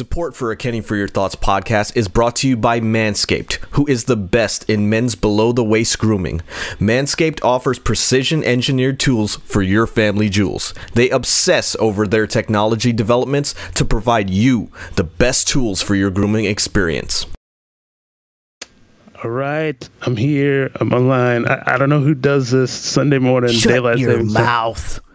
[0.00, 3.86] Support for a Kenny for Your Thoughts podcast is brought to you by Manscaped, who
[3.86, 6.40] is the best in men's below the waist grooming.
[6.78, 10.72] Manscaped offers precision engineered tools for your family jewels.
[10.94, 16.46] They obsess over their technology developments to provide you the best tools for your grooming
[16.46, 17.26] experience.
[19.22, 20.70] All right, I'm here.
[20.76, 21.46] I'm online.
[21.46, 24.44] I, I don't know who does this Sunday morning Shut daylight your savings time.
[24.44, 25.00] mouth.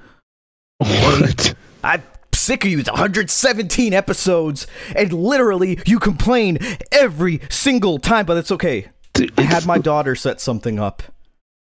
[0.77, 1.55] What?
[1.83, 2.04] I'm
[2.46, 2.80] sick of you.
[2.80, 6.60] It's 117 episodes, and literally you complain
[6.92, 8.89] every single time, but it's okay.
[9.38, 11.02] I had my daughter set something up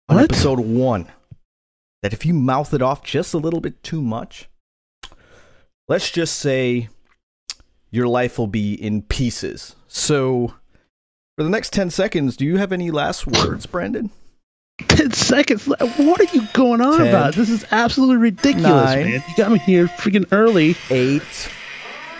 [0.08, 0.24] on What?
[0.24, 1.08] episode one
[2.02, 4.48] that if you mouth it off just a little bit too much,
[5.88, 6.88] let's just say
[7.90, 9.74] your life will be in pieces.
[9.86, 10.54] So,
[11.36, 14.10] for the next 10 seconds, do you have any last words, Brandon?
[14.88, 15.66] 10 seconds.
[15.66, 15.98] left.
[15.98, 17.34] What are you going on Ten, about?
[17.34, 18.64] This is absolutely ridiculous,
[18.94, 19.22] nine, man.
[19.28, 20.76] You got me here freaking early.
[20.90, 21.22] Eight,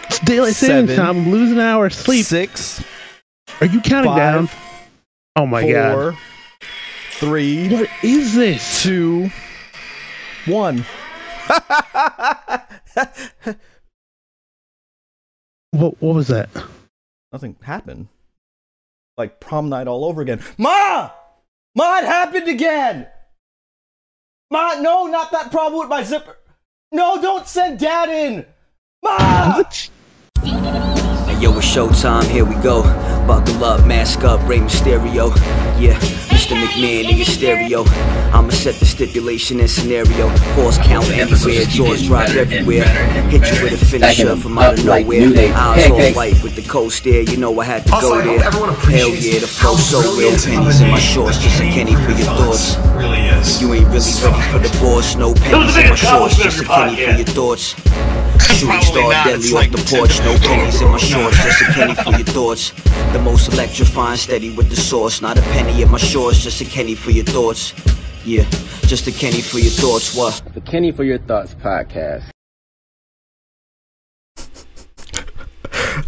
[0.07, 1.19] It's daylight savings time.
[1.19, 2.25] I'm losing an hour of sleep.
[2.27, 2.83] six,
[3.61, 4.49] Are you counting down?
[5.37, 6.15] Oh my god.
[6.15, 6.19] four,
[7.13, 8.83] three, What is this?
[8.83, 9.31] two,
[10.47, 10.85] one.
[15.71, 16.49] What, what was that?
[17.33, 18.09] Nothing happened.
[19.17, 20.41] Like prom night all over again.
[20.57, 21.11] Ma!
[21.79, 23.07] Ma, it happened again!
[24.51, 26.37] Ma, no, not that problem with my zipper.
[26.91, 28.47] No, don't send dad in!
[29.01, 29.63] Ma!
[31.41, 32.83] Yo, it's showtime, here we go.
[33.25, 35.29] Buckle up, mask up, Rey Mysterio.
[35.79, 35.95] Yeah,
[36.35, 36.61] Mr.
[36.61, 37.85] McMahon in your stereo.
[38.33, 40.31] I'ma set the stipulation and scenario.
[40.57, 42.85] Force count anywhere, jaws drop everywhere.
[43.31, 45.55] Hit you with a finisher from out of nowhere.
[45.55, 48.41] Eyes all white with the cold stare, you know I had to go there.
[48.41, 50.37] Hell yeah, the flow so real.
[50.37, 52.75] Pennies in my shorts, just a Kenny for your thoughts.
[53.61, 56.97] You ain't really ready for the boss, no pennies in my shorts, just a Kenny
[56.97, 57.77] for your thoughts.
[58.41, 61.95] Shooting star not, deadly off the porch, no pennies in my shorts, just a Kenny
[61.95, 62.71] for your thoughts.
[63.13, 66.65] The most electrifying, steady with the sauce, not a penny in my shorts, just a
[66.65, 67.73] Kenny for your thoughts.
[68.25, 68.45] Yeah,
[68.83, 70.15] just a Kenny for your thoughts.
[70.17, 70.43] What?
[70.55, 72.25] The Kenny for Your Thoughts podcast.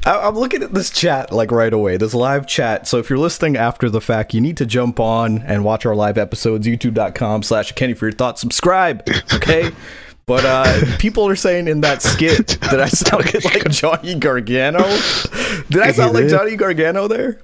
[0.07, 1.97] I- I'm looking at this chat like right away.
[1.97, 2.89] This live chat.
[2.89, 5.95] So if you're listening after the fact, you need to jump on and watch our
[5.95, 6.67] live episodes.
[6.67, 8.41] YouTube.com slash Kenny for your thoughts.
[8.41, 9.03] Subscribe.
[9.35, 9.71] Okay.
[10.31, 14.85] But uh, people are saying in that skit that I sounded like Johnny Gargano.
[15.71, 16.29] Did I sound like.
[16.29, 17.41] Johnny Gargano there?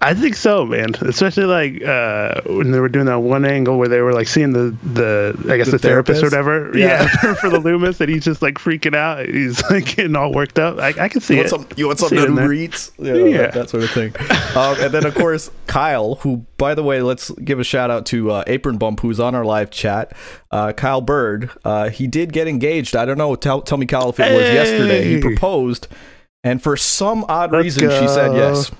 [0.00, 0.90] I think so, man.
[1.00, 4.52] Especially like uh, when they were doing that one angle where they were like seeing
[4.52, 6.70] the the I guess The the, therapist, or whatever.
[6.78, 7.08] Yeah,
[7.40, 9.26] for the Loomis, and he's just like freaking out.
[9.26, 10.78] He's like getting all worked up.
[10.78, 11.50] I, I can see You want it.
[11.50, 11.66] some?
[11.76, 12.44] You want See something it to in there.
[12.44, 12.92] Uber Eats?
[12.98, 13.38] You know, Yeah.
[13.38, 14.14] that, that sort of thing.
[14.56, 18.06] um, and then of course Kyle, who by the way, let's give a shout out
[18.06, 20.12] to uh, Apron Bump, who's on our live chat.
[20.52, 22.94] Uh, Kyle Bird, uh, he did get engaged.
[22.94, 23.34] I don't know.
[23.34, 25.02] Tell tell me, Kyle, if it was yesterday.
[25.08, 25.88] He proposed,
[26.44, 28.70] and for some odd Let's reason, she said yes.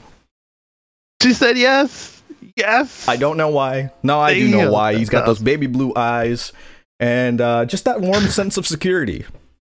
[1.23, 2.23] She said yes,
[2.57, 3.09] yes.
[3.09, 3.91] I don't know why.
[4.03, 4.95] No, I do know why.
[4.95, 6.53] He's got those baby blue eyes,
[7.01, 9.25] and uh, just that warm sense of security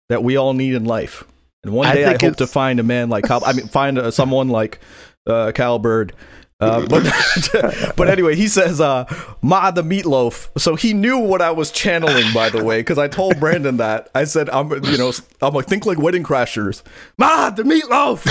[0.09, 1.23] that we all need in life.
[1.63, 3.43] And one day I, think hope to find a man like Kyle.
[3.45, 4.79] I mean, find uh, someone like
[5.25, 6.13] uh, Kyle Bird.
[6.59, 9.05] Uh, but but anyway, he says, uh,
[9.41, 13.07] "Ma the meatloaf." So he knew what I was channeling, by the way, because I
[13.07, 14.09] told Brandon that.
[14.13, 16.83] I said, "I'm you know I'm like think like Wedding Crashers."
[17.17, 18.25] Ma the meatloaf.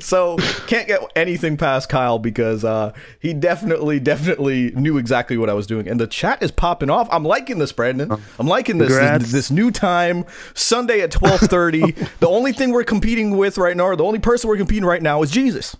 [0.00, 0.36] So
[0.66, 5.66] can't get anything past Kyle because uh, he definitely, definitely knew exactly what I was
[5.66, 7.08] doing, and the chat is popping off.
[7.10, 8.10] I'm liking this, Brandon.
[8.38, 8.90] I'm liking this.
[8.90, 10.24] This, this new time,
[10.54, 12.08] Sunday at 12:30.
[12.20, 15.02] the only thing we're competing with right now, or the only person we're competing right
[15.02, 15.76] now, is Jesus.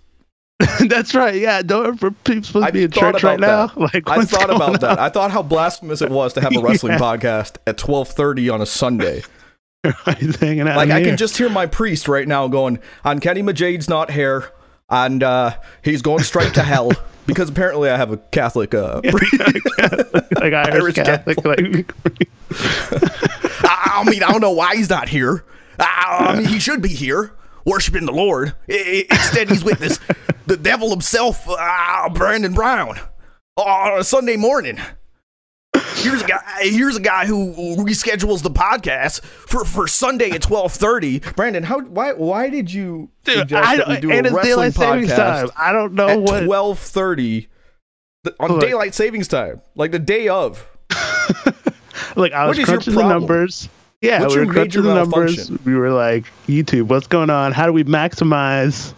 [0.89, 1.35] That's right.
[1.35, 3.71] Yeah, don't for people supposed to be in church right now.
[3.77, 4.99] Like I thought about that.
[4.99, 6.99] I thought how blasphemous it was to have a wrestling Yeah.
[6.99, 9.23] podcast at 12:30 on a Sunday.
[10.19, 10.77] He's hanging out.
[10.77, 14.53] Like I can just hear my priest right now going on Kenny Majade's not here,
[14.91, 16.91] and uh, he's going straight to hell
[17.27, 18.75] because apparently I have a Catholic.
[18.75, 19.39] Uh, priest.
[19.39, 21.45] like Irish, Irish Catholic.
[21.45, 21.61] Like,
[23.65, 25.45] I I mean, I don't know why he's not here.
[25.79, 27.33] I I mean, he should be here,
[27.65, 28.55] worshiping the Lord.
[28.69, 29.99] Instead, he's with this
[30.47, 32.99] the devil himself, uh, Brandon Brown,
[33.57, 34.79] on a Sunday morning.
[36.03, 36.43] Here's a guy.
[36.63, 41.21] Here's a guy who reschedules the podcast for, for Sunday at twelve thirty.
[41.21, 44.75] Brandon, how why why did you dude, suggest I that we do a wrestling daylight
[44.75, 45.47] savings time.
[45.49, 46.45] podcast I don't know at what.
[46.45, 47.49] twelve thirty
[48.39, 48.61] on Look.
[48.61, 50.67] daylight savings time, like the day of?
[52.17, 53.69] like I was your crunching the numbers.
[54.01, 55.51] Yeah, What's we were crunching the numbers.
[55.65, 57.53] We were like, YouTube, what's going on?
[57.53, 58.95] How do we maximize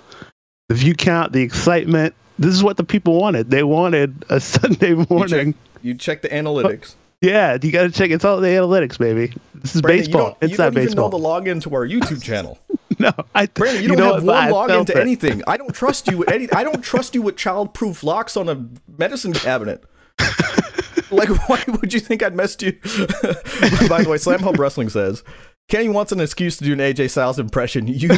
[0.69, 2.15] the view count, the excitement?
[2.39, 3.51] This is what the people wanted.
[3.51, 5.55] They wanted a Sunday morning.
[5.83, 6.95] You check the analytics.
[7.23, 8.11] Yeah, you got to check.
[8.11, 9.33] It's all the analytics, baby.
[9.55, 10.21] This is Brandon, baseball.
[10.21, 12.59] You don't, you Inside don't even know the login to our YouTube channel.
[12.99, 14.99] no, I Brandon, you, know don't have one login to it.
[14.99, 15.43] anything.
[15.47, 16.51] I don't trust you with any.
[16.53, 18.67] I don't trust you with childproof locks on a
[18.99, 19.85] medicine cabinet.
[21.13, 22.73] like, why would you think I'd messed you?
[23.89, 25.23] By the way, Slam Hub Wrestling says
[25.69, 27.87] Kenny wants an excuse to do an AJ Styles impression.
[27.87, 28.11] You,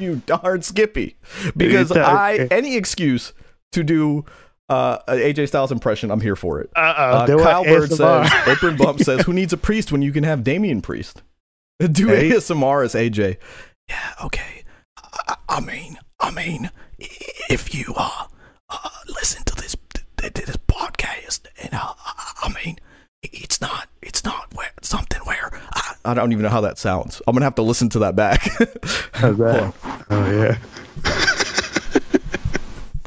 [0.00, 1.16] you darn Skippy,
[1.56, 3.32] because I any excuse
[3.70, 4.24] to do
[4.70, 6.70] uh, AJ Styles impression, I'm here for it.
[6.76, 10.24] Uh-oh, Uh, Kyle Bird says, Apron Bump says, who needs a priest when you can
[10.24, 11.22] have Damian Priest?
[11.92, 12.30] Do Hey.
[12.30, 13.36] ASMR as AJ.
[13.88, 14.62] Yeah, okay.
[14.96, 18.26] I, I mean, I mean, if you uh,
[18.68, 22.78] uh listen to this th- th- this podcast, and uh, I I mean,
[23.22, 27.20] it's not it's not where something where I, I don't even know how that sounds.
[27.26, 28.42] I'm gonna have to listen to that back.
[29.14, 29.74] How's that?
[30.10, 30.58] Oh yeah.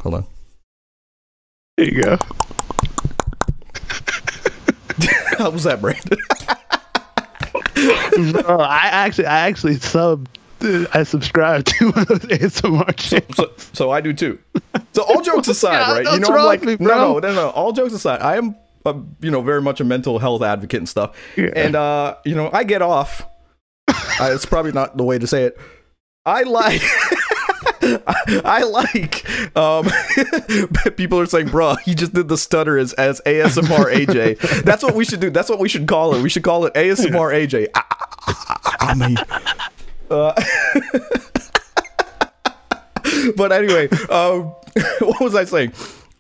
[0.02, 0.26] Hold on.
[1.78, 2.18] There you go.
[5.38, 6.20] How was that, Brandon?
[8.46, 10.30] Oh, I actually, I actually sub,
[10.62, 13.36] I subscribe to one of those ASMR channels.
[13.36, 14.40] so, so I do too.
[14.94, 16.14] So all jokes aside, Yeah, right?
[16.14, 17.50] You know, I'm like, me, no, no, no, no.
[17.50, 18.56] All jokes aside, I am,
[18.86, 21.18] uh, you know, very much a mental health advocate and stuff.
[21.36, 21.50] Yeah.
[21.56, 23.26] And uh, you know, I get off.
[23.90, 25.58] uh, it's probably not the way to say it.
[26.26, 26.82] I like.
[27.84, 29.90] I, I like um
[30.96, 34.96] people are saying bruh he just did the stutter as, as ASMR AJ that's what
[34.96, 35.30] we should do.
[35.30, 36.22] That's what we should call it.
[36.22, 37.84] We should call it ASMR AJ I,
[38.28, 39.18] I, I mean
[40.10, 40.34] uh,
[43.36, 44.54] but anyway, um,
[45.00, 45.74] what was I saying?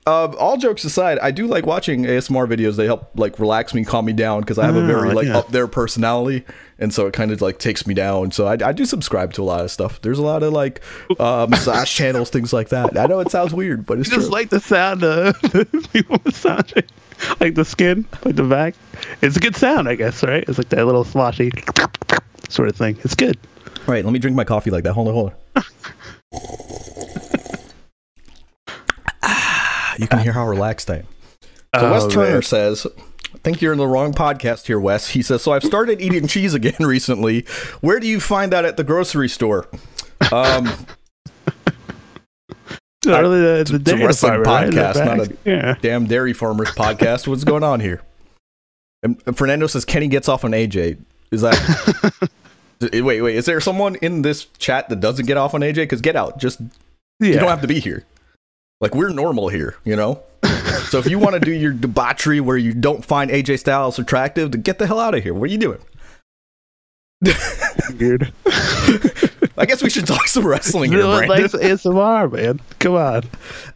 [0.06, 2.76] Um, all jokes aside, I do like watching ASMR videos.
[2.76, 5.28] They help like relax me, calm me down because I have a very Oh, like
[5.28, 5.38] yeah.
[5.38, 6.44] up there personality,
[6.78, 8.32] and so it kind of like takes me down.
[8.32, 10.02] So I, I do subscribe to a lot of stuff.
[10.02, 10.82] There's a lot of like
[11.20, 12.98] uh, massage channels, things like that.
[12.98, 15.40] I know it sounds weird, but it's just like the sound of
[15.94, 16.84] people massaging,
[17.40, 18.76] like the skin, like the back.
[19.22, 20.44] It's a good sound, I guess, right?
[20.50, 21.50] It's like that little sloshy
[22.50, 22.98] sort of thing.
[23.06, 23.38] It's good.
[23.88, 24.92] right, let me drink my coffee like that.
[24.96, 25.64] Hold on, hold on.
[29.26, 31.08] Ah, you can hear how relaxed I am.
[31.80, 32.42] So Wes Oh, Turner man.
[32.44, 32.86] says,
[33.34, 35.08] I think you're in the wrong podcast here, Wes.
[35.10, 37.42] He says, So I've started eating cheese again recently.
[37.82, 39.68] Where do you find that at the grocery store?
[40.32, 40.68] Um,
[43.06, 44.96] It's really the, it's the a dairy wrestling department, right?
[44.96, 45.38] Podcast, not back.
[45.44, 45.76] yeah.
[45.82, 47.28] damn dairy farmers podcast.
[47.28, 48.02] What's going on here?
[49.02, 50.98] And Fernando says Kenny gets off on AJ.
[51.32, 52.30] Is that
[52.94, 53.36] wait, wait?
[53.36, 55.76] Is there someone in this chat that doesn't get off on AJ?
[55.76, 56.38] Because get out.
[56.40, 56.62] Just
[57.20, 57.28] Yeah.
[57.28, 58.06] you don't have to be here.
[58.84, 60.22] Like we're normal here, you know.
[60.90, 64.52] so if you want to do your debauchery where you don't find AJ Styles attractive,
[64.52, 65.34] then get the hell out of here.
[65.34, 65.80] What are you doing?
[67.98, 68.34] weird.
[69.58, 71.30] I guess we should talk some wrestling here, Brandon.
[71.30, 72.60] likes ASMR, man.
[72.80, 73.24] Come on.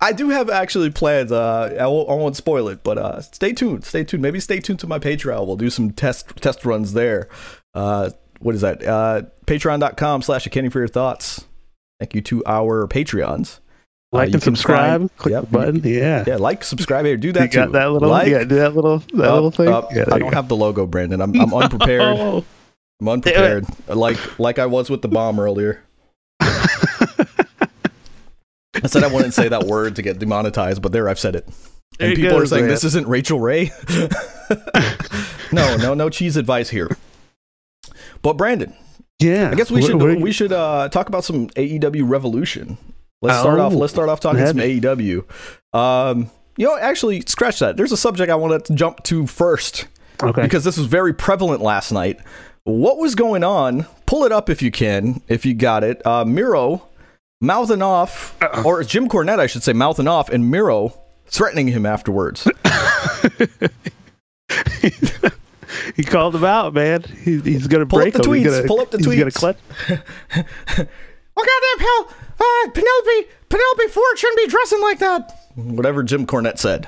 [0.01, 1.31] I do have actually plans.
[1.31, 3.85] Uh, I won't, I won't spoil it, but uh, stay tuned.
[3.85, 4.21] Stay tuned.
[4.21, 5.47] Maybe stay tuned to my Patreon.
[5.47, 7.29] We'll do some test test runs there.
[7.73, 8.09] Uh,
[8.39, 8.85] what is that?
[8.85, 11.45] Uh, Patreon.com slash Kenny for your thoughts.
[11.97, 13.59] Thank you to our Patreons.
[14.13, 15.01] Uh, Like you and subscribe.
[15.01, 15.81] find- click yep, the button.
[15.83, 16.23] Yeah.
[16.25, 17.17] Yeah, like, subscribe here.
[17.17, 17.71] Do that you got too.
[17.73, 18.09] that little.
[18.09, 19.67] like, yeah, do that little that up, little thing.
[19.67, 19.93] up.
[19.93, 20.35] Yeah, I don't go.
[20.35, 21.21] have the logo, Brandon.
[21.21, 22.01] I'm, I'm unprepared.
[22.17, 22.45] Oh.
[23.01, 23.65] I'm unprepared.
[23.87, 25.83] Like like I was with the bomb earlier.
[26.41, 26.67] I
[28.85, 31.47] said I wouldn't say that word to get demonetized, but there I've said it.
[31.99, 32.69] There And people go, are saying man.
[32.69, 33.71] this isn't Rachael Ray.
[35.51, 36.95] no, no, no cheese advice here.
[38.21, 38.73] But Brandon,
[39.19, 39.49] Yeah.
[39.51, 42.77] I guess we What- should what you- we should uh, talk about some AEW Revolution.
[43.21, 43.73] Let's start Oh, off.
[43.73, 45.23] Let's start off talking some AEW.
[45.73, 47.75] Um, you know, actually, scratch that.
[47.77, 49.87] There's a subject I wanted to jump to first
[50.21, 50.41] Okay.
[50.43, 52.19] because this was very prevalent last night.
[52.63, 53.85] What was going on?
[54.05, 56.05] Pull it up if you can, if you got it.
[56.05, 56.83] Uh, Miro
[57.41, 60.93] mouthing off, or Jim Cornette, I should say, mouthing off, and Miro
[61.27, 62.47] threatening him afterwards.
[65.95, 67.03] he called him out, man.
[67.23, 68.25] He, he's gonna Pull up the him.
[68.25, 68.43] Tweets.
[68.45, 69.11] gonna- Pull up the tweets.
[69.13, 69.35] he's gonna tweets.
[69.35, 69.57] clutch.
[71.33, 72.09] What goddamn hell?
[72.39, 75.31] Uh, Penelope, Penelope Ford shouldn't be dressing like that.
[75.55, 76.87] Whatever Jim Cornette said.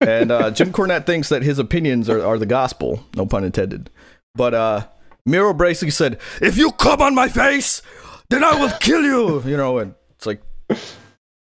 [0.00, 3.90] and uh, Jim Cornette thinks that his opinions are, are the gospel, no pun intended.
[4.34, 4.86] But uh,
[5.26, 7.82] Miro basically said, "If you come on my face,
[8.30, 10.42] then I will kill you." You know, and it's like,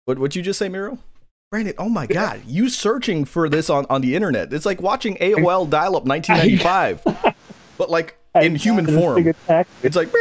[0.07, 0.99] what what you just say, Miro?
[1.51, 4.53] Brandon, oh my God, you searching for this on, on the internet.
[4.53, 7.35] It's like watching AOL dial up 1995,
[7.77, 9.27] but like in human form.
[9.83, 10.13] It's like,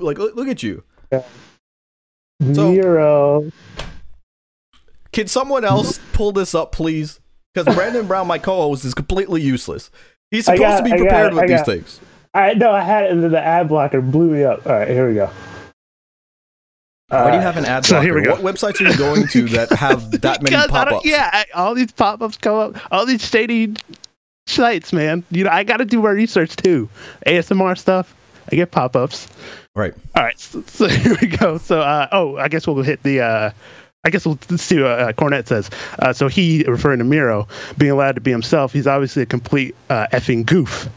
[0.00, 0.82] like look, look at you.
[1.10, 1.24] So-
[2.74, 3.50] Zero.
[5.12, 7.20] Can someone else pull this up, please?
[7.54, 9.90] Because Brandon Brown, my co-host, is completely useless.
[10.30, 12.00] He's supposed got to be it, got prepared with these things.
[12.32, 14.66] I no, I had it into the ad blocker, blew me up.
[14.66, 15.28] All right, here we go.
[17.08, 18.04] Why do you have an ad so blocker?
[18.06, 18.40] here we go.
[18.40, 21.04] What websites are you going to that have that many Because I don't- pop-ups?
[21.06, 22.78] Yeah, all these pop-ups come up.
[22.90, 23.74] All these shady
[24.46, 25.24] sites, man.
[25.30, 26.88] You know, I got to do my research too.
[27.26, 28.14] ASMR stuff.
[28.50, 29.28] I get pop ups.
[29.74, 29.94] Right.
[30.14, 31.58] All right, so, so here we go.
[31.58, 33.20] So, uh, oh, I guess we'll hit the.
[33.20, 33.50] Uh,
[34.04, 35.70] I guess we'll see what uh, Cornette says.
[36.00, 37.46] Uh, so he, referring to Miro,
[37.78, 40.88] being allowed to be himself, he's obviously a complete uh, effing goof.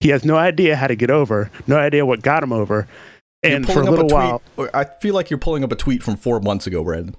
[0.00, 2.88] He has no idea how to get over, no idea what got him over,
[3.42, 4.42] and for a little tweet- while.
[4.72, 7.14] I feel like you're pulling up a tweet from four months ago, Brandon.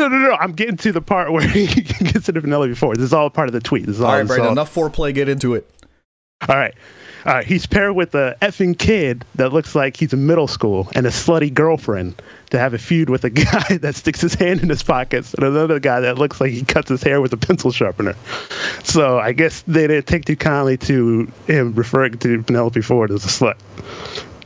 [0.00, 0.32] No, no, no.
[0.34, 2.94] I'm getting to the part where he gets to Vanilla before.
[2.94, 3.86] This is all part of the tweet.
[3.86, 4.10] This is all.
[4.10, 4.46] All right, Brandon.
[4.46, 5.12] all- Enough foreplay.
[5.14, 5.68] Get into it.
[6.48, 6.74] All right.
[7.26, 7.46] All right.
[7.46, 11.10] He's paired with a effing kid that looks like he's in middle school and a
[11.10, 14.82] slutty girlfriend to have a feud with a guy that sticks his hand in his
[14.82, 18.14] pockets and another guy that looks like he cuts his hair with a pencil sharpener.
[18.84, 23.22] So I guess they didn't take too kindly to him referring to Penelope Ford as
[23.26, 23.56] a slut.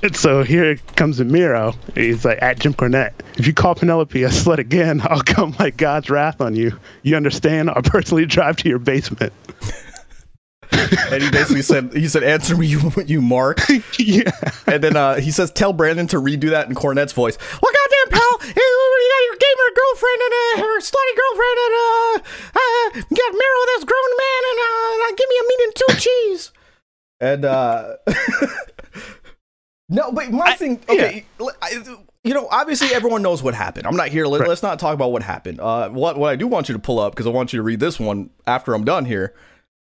[0.12, 1.74] So here comes Miro.
[1.94, 5.76] He's like, at Jim Cornette, if you call Penelope a slut again, I'll come like
[5.76, 6.78] God's wrath on you.
[7.02, 7.70] You understand?
[7.70, 9.32] I'll personally drive to your basement.
[11.10, 13.60] And he basically said, he said, answer me, you, you mark.
[13.98, 14.30] yeah.
[14.66, 17.38] And then uh, he says, tell Brandon to redo that in Cornette's voice.
[17.62, 22.18] Well, goddamn, pal, you got your gamer girlfriend and uh, her slutty girlfriend and uh,
[22.54, 25.74] uh, you got Miro, this grown man, and uh, uh, give me a meat and
[25.74, 26.52] two cheese.
[27.20, 27.96] And uh,
[29.94, 31.24] no, but my thing, okay,
[31.62, 31.82] I,
[32.24, 33.86] you know, obviously everyone knows what happened.
[33.86, 34.26] I'm not here.
[34.26, 34.50] Let, Right.
[34.50, 35.60] us not talk about what happened.
[35.60, 37.62] Uh, what what I do want you to pull up because I want you to
[37.62, 39.34] read this one after I'm done here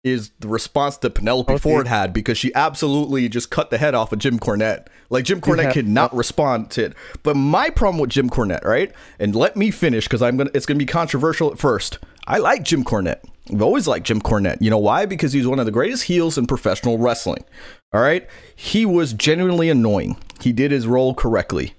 [0.02, 1.60] is the response that Penelope Okay.
[1.60, 4.86] Ford had because she absolutely just cut the head off of Jim Cornette.
[5.10, 5.72] Like Jim Cornette Yeah.
[5.74, 6.94] could not respond to it.
[7.22, 8.92] But my problem with Jim Cornette, right?
[9.18, 11.98] And let me finish because I'm gonna it's gonna be controversial at first.
[12.26, 13.20] I like Jim Cornette.
[13.52, 14.58] I've always liked Jim Cornette.
[14.62, 15.04] You know why?
[15.04, 17.44] Because he's one of the greatest heels in professional wrestling.
[17.92, 18.28] All right?
[18.54, 20.16] He was genuinely annoying.
[20.40, 21.74] He did his role correctly.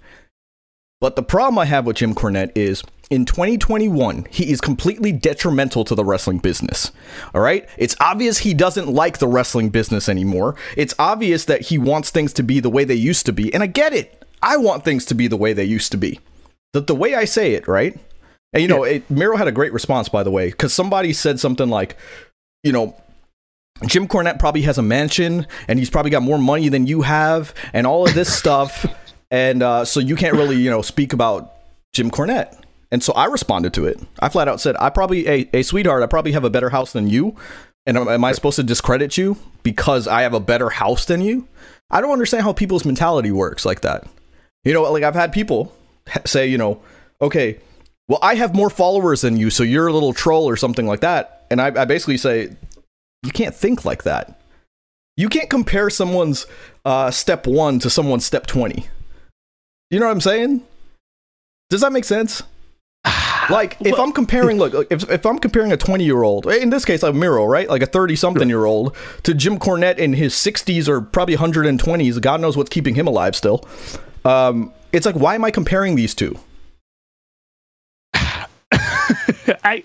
[0.99, 5.83] But the problem I have with Jim Cornette is in 2021, he is completely detrimental
[5.85, 6.91] to the wrestling business.
[7.33, 7.67] All right?
[7.77, 10.55] It's obvious he doesn't like the wrestling business anymore.
[10.77, 13.53] It's obvious that he wants things to be the way they used to be.
[13.53, 14.25] And I get it.
[14.41, 16.19] I want things to be the way they used to be.
[16.73, 17.97] The, the way I say it, right?
[18.53, 21.39] And you know, it, Miro had a great response, by the way, because somebody said
[21.39, 21.97] something like,
[22.63, 22.95] you know,
[23.85, 27.53] Jim Cornette probably has a mansion and he's probably got more money than you have
[27.73, 28.85] and all of this stuff.
[29.29, 31.53] And uh, so you can't really, you know, speak about
[31.93, 32.57] Jim Cornette.
[32.91, 34.00] And so I responded to it.
[34.19, 36.91] I flat out said, I probably, a hey, sweetheart, I probably have a better house
[36.91, 37.35] than you.
[37.85, 41.21] And am, am I supposed to discredit you because I have a better house than
[41.21, 41.47] you?
[41.89, 44.07] I don't understand how people's mentality works like that.
[44.63, 45.73] You know, like I've had people
[46.25, 46.81] say, you know,
[47.21, 47.59] okay,
[48.07, 51.00] well, I have more followers than you, so you're a little troll or something like
[51.00, 51.45] that.
[51.50, 52.55] And I, I basically say,
[53.23, 54.39] you can't think like that.
[55.17, 56.47] You can't compare someone's
[56.85, 58.87] uh, step one to someone's step 20.
[59.89, 60.63] You know what I'm saying?
[61.69, 62.43] Does that make sense?
[63.49, 66.69] Like, if I'm comparing, look, look, if, if I'm comparing a 20 year old, in
[66.69, 67.67] this case, like Miro, right?
[67.67, 72.21] Like a 30 something year old, to Jim Cornette in his 60s or probably 120s,
[72.21, 73.67] God knows what's keeping him alive still.
[74.23, 76.37] Um, it's like, why am I comparing these two?
[78.13, 79.83] I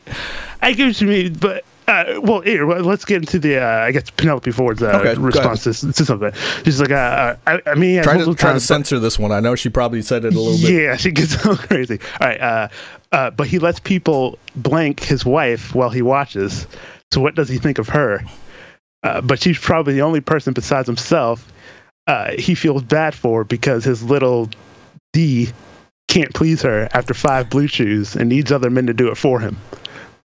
[0.62, 3.92] I get what you mean, but uh, well, here let's get into the uh, I
[3.92, 6.32] guess Penelope Ford's uh, Okay, response to, to something.
[6.64, 9.32] She's like, uh, uh, I, I mean, Try I to, try to censor this one.
[9.32, 10.82] I know she probably said it a little bit.
[10.82, 11.98] Yeah, she gets so crazy.
[12.20, 12.68] All right, uh,
[13.12, 16.66] uh, but he lets people blank his wife while he watches.
[17.12, 18.24] So what does he think of her?
[19.02, 21.52] Uh, but she's probably the only person besides himself
[22.06, 24.48] uh, he feels bad for because his little
[25.12, 25.50] D
[26.08, 29.40] can't please her after five blue shoes and needs other men to do it for
[29.40, 29.56] him.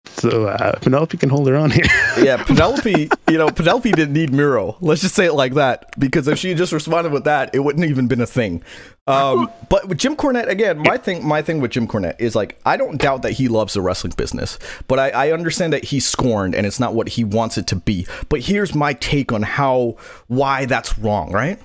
[0.05, 1.85] So uh, Penelope can hold her on here.
[2.21, 4.77] yeah, Penelope, you know, Penelope didn't need Miro.
[4.81, 5.97] Let's just say it like that.
[5.99, 8.63] Because if she had just responded with that, it wouldn't even been a thing.
[9.07, 12.59] Um, but with Jim Cornette, again, my thing, my thing with Jim Cornette is like,
[12.65, 16.07] I don't doubt that he loves the wrestling business, but I, I understand that he's
[16.07, 18.05] scorned and it's not what he wants it to be.
[18.29, 21.59] But here's my take on how, why that's wrong, right?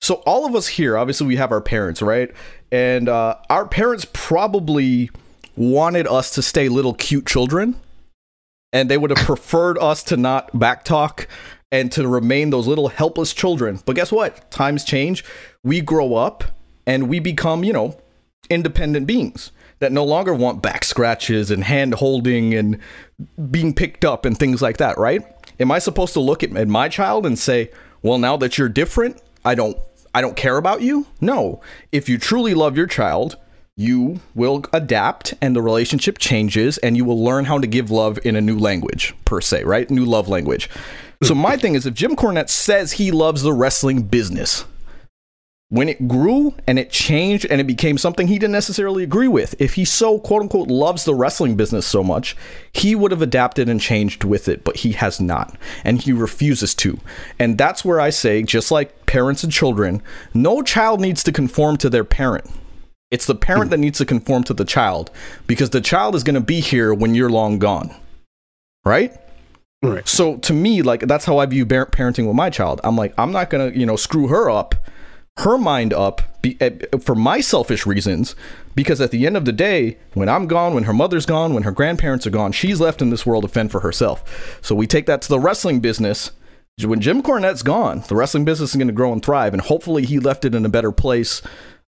[0.00, 2.30] So all of us here, obviously, we have our parents, right?
[2.70, 5.10] And uh, our parents probably
[5.56, 7.76] wanted us to stay little cute children
[8.72, 11.26] and they would have preferred us to not backtalk
[11.70, 13.80] and to remain those little helpless children.
[13.86, 14.50] But guess what?
[14.50, 15.24] Times change.
[15.62, 16.44] We grow up
[16.86, 17.96] and we become, you know,
[18.50, 22.78] independent beings that no longer want back scratches and hand holding and
[23.50, 25.22] being picked up and things like that, right?
[25.60, 27.70] Am I supposed to look at, my child and say,
[28.02, 29.76] "Well, now that you're different, I don't
[30.14, 31.60] I don't care about you?" No.
[31.92, 33.36] If you truly love your child,
[33.76, 38.18] you will adapt and the relationship changes and you will learn how to give love
[38.24, 40.70] in a new language per se right new love language
[41.22, 44.64] so my thing is if jim cornette says he loves the wrestling business
[45.70, 49.60] when it grew and it changed and it became something he didn't necessarily agree with,
[49.60, 52.36] if he so quote unquote loves the wrestling business so much,
[52.72, 55.56] he would have adapted and changed with it, but he has not.
[55.82, 57.00] And he refuses to.
[57.40, 60.00] And that's where I say, just like parents and children,
[60.32, 62.48] no child needs to conform to their parent.
[63.10, 65.10] It's the parent that needs to conform to the child
[65.46, 67.94] because the child is going to be here when you're long gone.
[68.84, 69.16] Right?
[69.84, 70.08] Right.
[70.08, 72.80] So to me, like that's how I view bar- parenting with my child.
[72.82, 74.74] I'm like, I'm not gonna, you know, screw her up,
[75.38, 78.34] her mind up, be, uh, for my selfish reasons,
[78.74, 81.64] because at the end of the day, when I'm gone, when her mother's gone, when
[81.64, 84.58] her grandparents are gone, she's left in this world to fend for herself.
[84.62, 86.30] So we take that to the wrestling business.
[86.82, 90.06] When Jim Cornette's gone, the wrestling business is going to grow and thrive, and hopefully
[90.06, 91.42] he left it in a better place,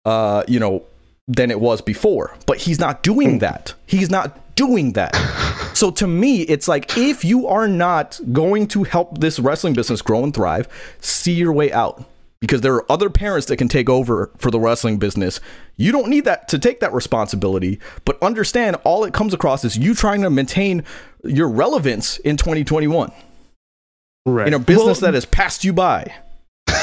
[0.05, 0.85] uh, you know,
[1.27, 2.37] than it was before.
[2.47, 3.39] But he's not doing hmm.
[3.39, 3.75] that.
[3.87, 5.15] He's not doing that.
[5.75, 10.03] So to me, it's like if you are not going to help this wrestling business
[10.03, 10.69] grow and thrive,
[11.01, 12.05] see your way out.
[12.41, 15.41] Because there are other parents that can take over for the wrestling business.
[15.77, 19.77] You don't need that to take that responsibility, but understand all it comes across is
[19.77, 20.85] you trying to maintain
[21.25, 23.11] your relevance in 2021
[24.27, 24.47] Right.
[24.47, 26.15] in a business Well, that has passed you by.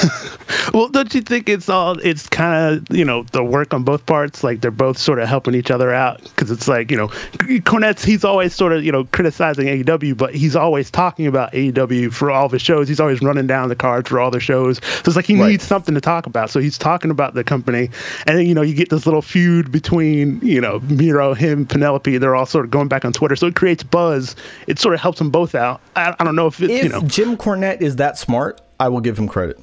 [0.73, 4.05] Well, don't you think it's all it's kind of you know the work on both
[4.05, 4.43] parts?
[4.43, 8.03] Like they're both sort of helping each other out because it's like you know Cornette's
[8.03, 12.31] he's always sort of you know criticizing AEW, but he's always talking about AEW for
[12.31, 12.87] all of his shows.
[12.87, 14.77] He's always running down the cards for all their shows.
[14.83, 15.49] So it's like he Right.
[15.51, 16.49] needs something to talk about.
[16.49, 17.89] So he's talking about the company,
[18.27, 22.17] and then you know you get this little feud between you know Miro, him, Penelope.
[22.17, 24.35] They're all sort of going back on Twitter, so it creates buzz.
[24.67, 25.81] It sort of helps them both out.
[25.95, 28.89] I, I don't know if it's if you know Jim Cornette is that smart, I
[28.89, 29.59] will give him credit.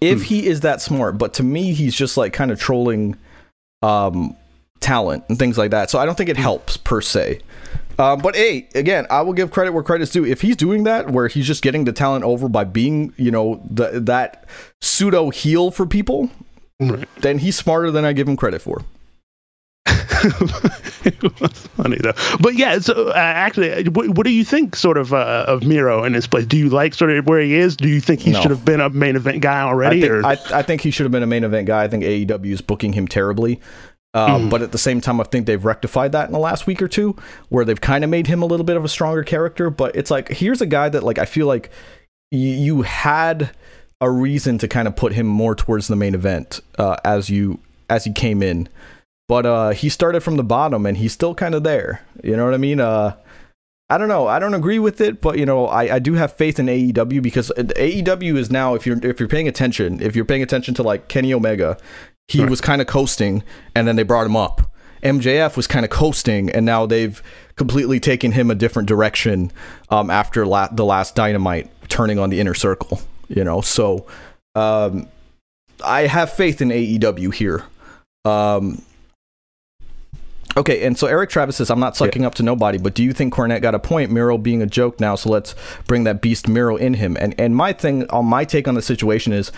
[0.00, 3.16] If he is that smart, but to me, he's just like kind of trolling
[3.82, 4.34] um,
[4.80, 5.90] talent and things like that.
[5.90, 7.40] So I don't think it helps per se.
[7.98, 10.24] Um, but hey, again, I will give credit where credit's due.
[10.24, 13.60] If he's doing that, where he's just getting the talent over by being, you know,
[13.68, 14.46] the, that
[14.80, 16.30] pseudo heel for people,
[16.80, 17.06] Right.
[17.18, 18.82] then he's smarter than I give him credit for.
[21.04, 22.12] It was funny though.
[22.40, 26.04] But yeah, so uh, actually, what, what do you think sort of uh, of Miro
[26.04, 26.46] in this place?
[26.46, 27.76] Do you like sort of where he is?
[27.76, 28.40] Do you think he No.
[28.40, 30.00] should have been a main event guy I already?
[30.00, 31.84] think, or I, I think he should have been a main event guy.
[31.84, 33.60] I think AEW is booking him terribly.
[34.12, 36.82] Um, But at the same time, I think they've rectified that in the last week
[36.82, 37.14] or two,
[37.48, 39.70] where they've kind of made him a little bit of a stronger character.
[39.70, 41.70] But it's like here's a guy that like I feel like
[42.32, 43.50] y- you had
[44.00, 47.60] a reason to kind of put him more towards the main event uh, as you
[47.88, 48.68] as he came in,
[49.30, 52.04] but uh, he started from the bottom and he's still kind of there.
[52.24, 52.80] You know what I mean?
[52.80, 53.14] Uh,
[53.88, 54.26] I don't know.
[54.26, 57.22] I don't agree with it, but you know, I, I do have faith in AEW
[57.22, 60.82] because AEW is now, if you're if you're paying attention, if you're paying attention to
[60.82, 61.78] like Kenny Omega,
[62.26, 63.44] he was kind of coasting,
[63.76, 64.74] and then they brought him up.
[65.04, 67.22] MJF was kind of coasting, and now they've
[67.54, 69.52] completely taken him a different direction
[69.90, 73.00] um, after la- the last Dynamite, turning on the inner circle.
[73.28, 74.08] You know, so
[74.56, 75.06] um,
[75.84, 77.62] I have faith in AEW here.
[78.24, 78.82] Um,
[80.56, 83.12] Okay, and so Eric Travis says, I'm not sucking up to nobody, but do you
[83.12, 84.10] think Cornette got a point?
[84.10, 85.54] Miro being a joke now, so let's
[85.86, 87.16] bring that beast Miro in him.
[87.20, 89.52] And and my thing on my take on the situation is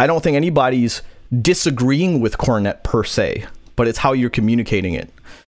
[0.00, 1.02] I don't think anybody's
[1.42, 3.44] disagreeing with Cornette per se,
[3.76, 5.10] but it's how you're communicating it.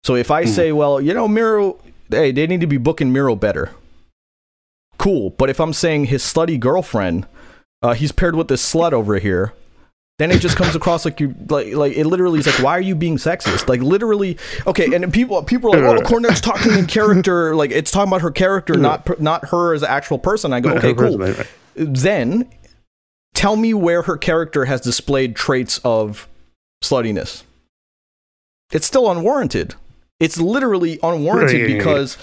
[0.05, 3.37] So if I say, well, you know, Miro, hey, they need to be booking Miro
[3.37, 3.72] better.
[4.96, 5.31] Cool.
[5.31, 7.27] But if I'm saying his slutty girlfriend,
[7.83, 9.53] uh, he's paired with this slut over here,
[10.18, 12.81] then it just comes across like you like like it literally is like why are
[12.81, 13.68] you being sexist?
[13.68, 17.90] Like literally okay and people people are like oh Cornette's talking in character like it's
[17.90, 20.52] talking about her character not not her as an actual person.
[20.52, 21.35] I go okay cool.
[21.74, 22.50] then
[23.35, 26.28] tell me where her character has displayed traits of
[26.83, 27.44] sluttiness.
[28.72, 29.76] It's still unwarranted.
[30.18, 32.18] It's literally unwarranted because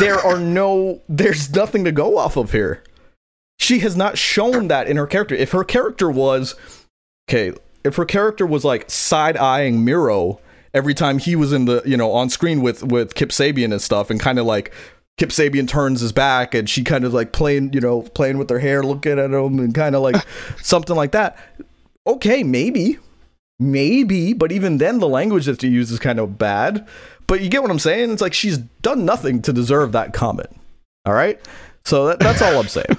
[0.00, 2.82] there are no there's nothing to go off of here.
[3.58, 5.34] She has not shown that in her character.
[5.34, 6.54] If her character was
[7.28, 7.52] okay
[7.84, 10.40] if her character was like side-eyeing miro
[10.72, 13.82] every time he was in the you know on screen with with kip sabian and
[13.82, 14.72] stuff and kind of like
[15.16, 18.50] kip sabian turns his back and she kind of like playing you know playing with
[18.50, 20.16] her hair looking at him and kind of like
[20.62, 21.36] something like that
[22.06, 22.98] okay maybe
[23.58, 26.86] maybe but even then the language that she uses is kind of bad.
[27.26, 28.10] But you get what i'm saying?
[28.10, 30.50] It's like she's done nothing to deserve that comment.
[31.06, 31.40] All right?
[31.84, 32.96] So that, that's all i'm saying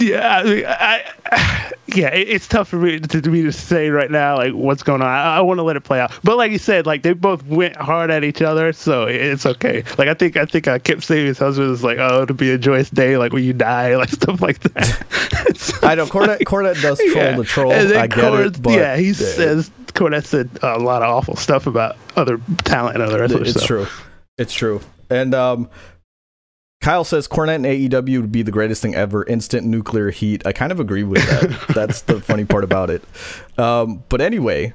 [0.00, 3.50] Yeah, I, mean, I, I yeah, it, it's tough for me to, to me to
[3.52, 5.08] say right now like what's going on.
[5.08, 7.44] I, I want to let it play out, but like you said, like they both
[7.46, 9.82] went hard at each other, so it- it's okay.
[9.98, 12.58] Like I think I think uh, Kip Sabian's husband is like, oh, to be a
[12.58, 15.56] joyous day, like when you die, like stuff like that.
[15.56, 17.36] So- i know cornette cornette does troll yeah.
[17.36, 20.78] the troll And then i get Cornette- it but yeah, he says Cornette said a
[20.78, 23.50] lot of awful stuff about other talent and other wrestlers.
[23.56, 23.66] it's so.
[23.66, 23.86] true
[24.36, 24.80] it's true
[25.10, 25.68] and um
[26.80, 29.24] Kyle says Cornette and AEW would be the greatest thing ever.
[29.24, 30.46] Instant nuclear heat.
[30.46, 31.66] I kind of agree with that.
[31.74, 33.02] That's the funny part about it.
[33.58, 34.74] Um, but anyway,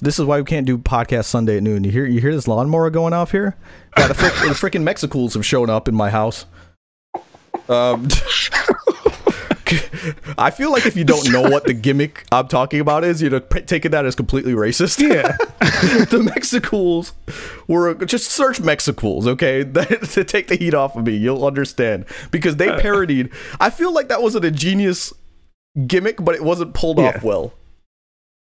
[0.00, 1.82] this is why we can't do podcast Sunday at noon.
[1.84, 3.56] You hear you hear this lawnmower going off here?
[3.98, 6.46] Yeah, the, frick, the freaking Mexicools have shown up in my house.
[7.68, 8.06] Um,
[10.38, 13.40] I feel like if you don't know what the gimmick I'm talking about is, you're
[13.40, 14.98] taking that as completely racist.
[15.00, 15.36] Yeah.
[16.06, 17.12] the Mexicools
[17.68, 19.64] were just search Mexicools, okay?
[20.12, 23.30] to take the heat off of me, you'll understand because they parodied.
[23.60, 25.12] I feel like that was an ingenious
[25.86, 27.08] gimmick, but it wasn't pulled Yeah.
[27.08, 27.52] off well.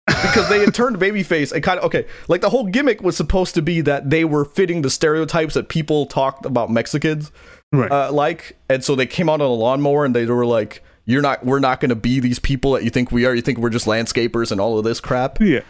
[0.06, 3.54] because they had turned babyface and kind of okay, like the whole gimmick was supposed
[3.54, 7.32] to be that they were fitting the stereotypes that people talked about Mexicans
[7.72, 7.90] Right.
[7.90, 11.22] uh, like, and so they came out on a lawnmower and they were like, "You're
[11.22, 13.34] not, we're not going to be these people that you think we are.
[13.34, 15.62] You think we're just landscapers and all of this crap." yeah.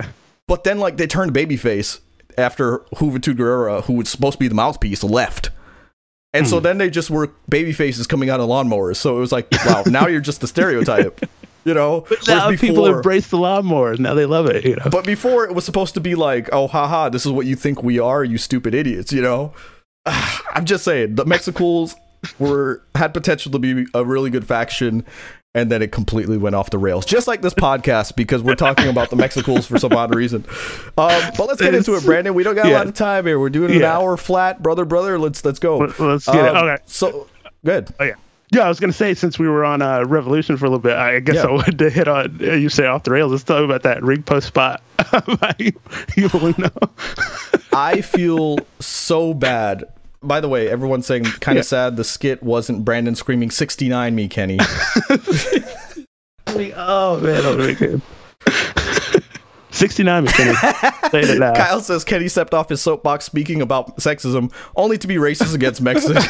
[0.47, 2.01] But then, like, they turned babyface
[2.37, 5.51] after Juventud Guerrera, who was supposed to be the mouthpiece, left.
[6.35, 6.64] And so hmm.
[6.64, 8.97] then they just were babyfaces coming out of lawnmowers.
[8.97, 11.25] So it was like, wow, now you're just the stereotype,
[11.64, 12.01] you know?
[12.09, 14.64] Whereas Now people before- embrace the lawnmowers Now they love it.
[14.64, 14.90] You know.
[14.90, 17.83] but before it was supposed to be like, oh, haha, this is what you think
[17.85, 19.55] we are, you stupid idiots, you know?
[20.07, 21.94] I'm just saying, the Mexicools
[22.38, 25.04] were had potential to be a really good faction,
[25.54, 27.04] and then it completely went off the rails.
[27.06, 30.44] Just like this podcast, because we're talking about the Mexicools for some odd reason.
[30.98, 32.34] Um, but let's get into it, Brandon.
[32.34, 33.38] We don't got a lot of time here.
[33.38, 33.96] We're doing an Yeah.
[33.96, 35.18] hour flat, brother, brother.
[35.18, 35.78] Let's let's go.
[35.78, 36.56] Let- let's get it.
[36.56, 36.82] Um, Okay.
[36.87, 37.26] So
[37.64, 37.88] good.
[38.00, 38.14] Oh yeah.
[38.50, 40.96] Yeah, I was gonna say since we were on uh, Revolution for a little bit,
[40.96, 41.44] I guess Yeah.
[41.44, 43.32] I wanted to hit on uh, you say off the rails.
[43.32, 44.80] Let's talk about that ring post spot
[46.16, 46.70] Evil Uno.
[47.72, 49.84] I feel so bad.
[50.26, 51.68] By the way, everyone's saying kind of Yeah.
[51.68, 54.58] sad the skit wasn't Brandon screaming 69 me, Kenny.
[56.76, 58.02] oh man, that was good.
[59.70, 61.10] Sixty-nine, McKinney.
[61.10, 61.52] Say it now.
[61.52, 65.82] Kyle says Kenny stepped off his soapbox speaking about sexism, only to be racist against
[65.82, 66.24] Mexicans.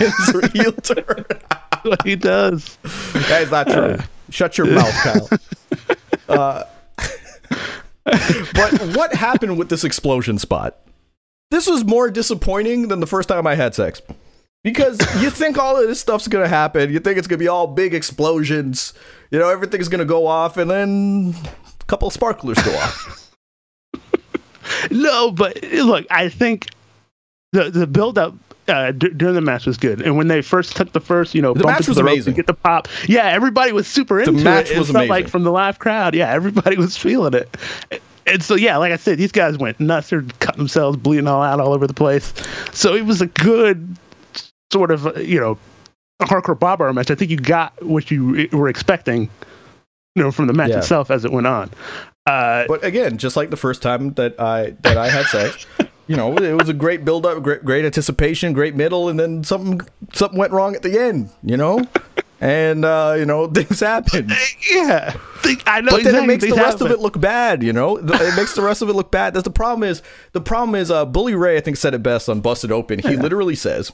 [0.55, 1.27] Heel turn.
[1.83, 2.79] what he does.
[3.29, 3.99] That is not true.
[4.31, 5.29] Shut your mouth, Kyle.
[6.27, 6.65] Uh,
[8.05, 10.79] but what happened with this explosion spot?
[11.55, 14.03] This was more disappointing than the first time I had sex.
[14.65, 17.69] Because you think all of this stuff's gonna happen, you think it's gonna be all
[17.69, 18.93] big explosions,
[19.31, 21.35] you know, everything's gonna go off, and then
[21.81, 23.21] a couple of sparklers go off.
[24.91, 26.67] No, but look, I think
[27.53, 28.35] the the build up
[28.69, 31.43] uh, d- during the match was good, and when they first took the first, you
[31.43, 32.31] know, The match was amazing.
[32.31, 32.89] and get the pop.
[33.07, 34.37] Yeah, everybody was super into it.
[34.39, 34.79] The match it.
[34.79, 35.11] was It felt amazing.
[35.25, 36.15] like from the live crowd.
[36.15, 37.55] Yeah, everybody was feeling it.
[38.27, 40.11] And so yeah, like I said, these guys went nuts.
[40.11, 42.33] They're cutting themselves, bleeding all out all over the place.
[42.73, 43.97] So it was a good
[44.73, 45.59] sort of uh, you know
[46.23, 47.11] hardcore bob Hour match.
[47.11, 49.29] I think you got what you were expecting,
[50.15, 50.79] you know, from the match Yeah.
[50.79, 51.71] itself as it went on.
[52.27, 55.67] Uh, But again, just like the first time that I that I had sex,
[56.07, 59.45] you know, it was a great build up, great, great anticipation, great middle, and then
[59.45, 59.83] something
[60.15, 61.83] something went wrong at the end, you know,
[62.41, 64.31] and uh, you know things happen.
[64.71, 65.17] yeah,
[65.67, 65.93] I know.
[65.93, 67.97] But then it exactly makes the things rest of it look bad, you know.
[67.99, 69.35] It makes the rest of it look bad.
[69.35, 69.89] That's the problem.
[69.89, 72.99] Is the problem is uh, Bully Ray I think said it best on Busted Open.
[72.99, 73.93] He literally says,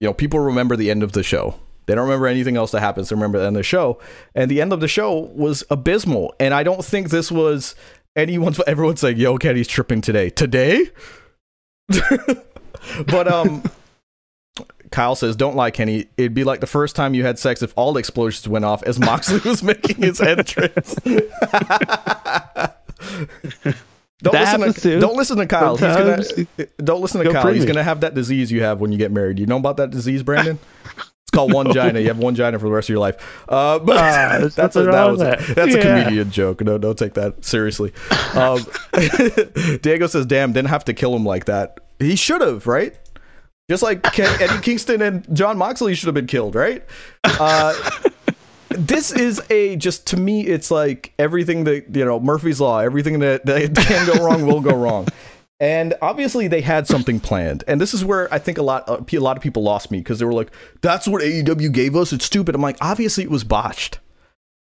[0.00, 1.58] you know, people remember the end of the show.
[1.86, 3.08] They don't remember anything else that happens.
[3.08, 3.98] They remember the end of the show,
[4.34, 6.34] and the end of the show was abysmal.
[6.38, 7.74] And I don't think this was
[8.14, 8.60] anyone's.
[8.66, 10.90] Everyone's like, "Yo, Kenny's tripping today." Today,
[13.06, 13.62] but um.
[14.90, 16.06] Kyle says, "Don't lie, Kenny.
[16.16, 18.82] It'd be like the first time you had sex if all the explosions went off
[18.84, 20.94] as Moxley was making his entrance."
[24.20, 25.76] don't That listen to don't listen to Kyle.
[25.76, 27.52] He's gonna don't listen to Kyle.
[27.52, 29.38] He's gonna have that disease you have when you get married.
[29.38, 30.58] You know about that disease, Brandon?
[30.86, 32.00] It's called one gina.
[32.00, 33.44] You have one gina for the rest of your life.
[33.48, 35.38] Uh, but Ah, there's that's a, that was that.
[35.54, 36.60] that's a comedian joke.
[36.62, 37.92] No, don't take that seriously.
[38.34, 38.64] Um,
[39.82, 41.78] Diego says, "Damn, didn't have to kill him like that.
[42.00, 42.96] He should have, right?
[43.70, 46.84] Just like Ken, Eddie Kingston and Jon Moxley should have been killed, right?
[47.24, 47.74] Uh,
[48.70, 52.78] this is a just to me, it's like everything that you know Murphy's law.
[52.78, 55.06] Everything that, that can go wrong will go wrong."
[55.60, 59.02] And obviously they had something planned, and this is where I think a lot uh,
[59.12, 60.50] a lot of people lost me because they were like,
[60.80, 62.12] "That's what AEW gave us.
[62.12, 63.98] It's stupid." I'm like, obviously it was botched.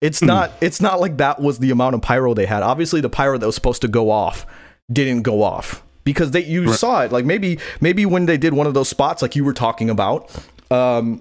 [0.01, 0.53] It's not.
[0.61, 2.63] It's not like that was the amount of pyro they had.
[2.63, 4.47] Obviously, the pyro that was supposed to go off
[4.91, 7.13] didn't go off because they you saw it.
[7.13, 10.35] Like maybe maybe when they did one of those spots like you were talking about,
[10.71, 11.21] um,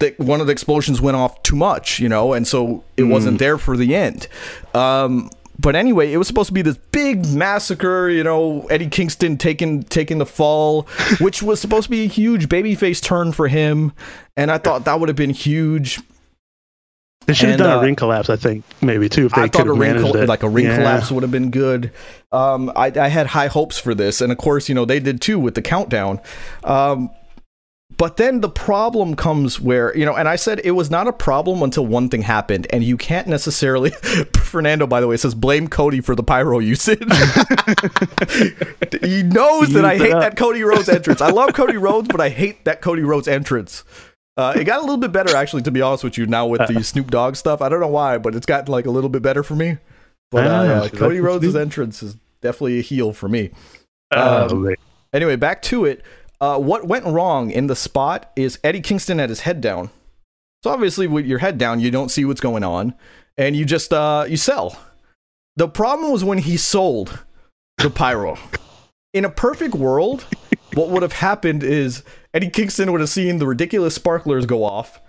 [0.00, 3.38] that one of the explosions went off too much, you know, and so it wasn't
[3.38, 4.28] there for the end.
[4.74, 9.38] Um, but anyway, it was supposed to be this big massacre, you know, Eddie Kingston
[9.38, 10.82] taking taking the fall,
[11.20, 13.92] which was supposed to be a huge babyface turn for him,
[14.36, 15.98] and I thought that would have been huge.
[17.26, 19.26] They should have done uh, a ring collapse, I think, maybe too.
[19.26, 20.28] If they I could thought a have ring it.
[20.28, 20.76] like a ring Yeah.
[20.78, 21.92] collapse would have been good.
[22.32, 25.20] Um, I, I had high hopes for this, and of course, you know they did
[25.20, 26.20] too with the countdown.
[26.64, 27.10] Um,
[27.96, 31.12] But then the problem comes where, you know, and I said it was not a
[31.12, 33.90] problem until one thing happened, and you can't necessarily.
[34.42, 36.98] Fernando, by the way, says blame Cody for the pyro usage.
[39.02, 41.20] he knows that I hate that Cody Rhodes entrance.
[41.20, 43.84] I love Cody Rhodes, but I hate that Cody Rhodes entrance.
[44.40, 46.66] Uh, it got a little bit better, actually, to be honest with you, now with
[46.66, 47.60] the Snoop Dogg stuff.
[47.60, 49.76] I don't know why, but it's gotten like a little bit better for me.
[50.30, 53.50] But uh, Cody Rhodes' entrance is definitely a heel for me.
[54.12, 54.74] Oh, Um.
[55.12, 56.02] Anyway, back to it.
[56.40, 59.90] Uh, what went wrong in the spot is Eddie Kingston had his head down.
[60.62, 62.94] So obviously, with your head down, you don't see what's going on,
[63.36, 64.78] and you just uh, you sell.
[65.56, 67.24] The problem was when he sold
[67.76, 68.38] the pyro.
[69.12, 70.24] In a perfect world,
[70.74, 75.00] what would have happened is Eddie Kingston would have seen the ridiculous sparklers go off,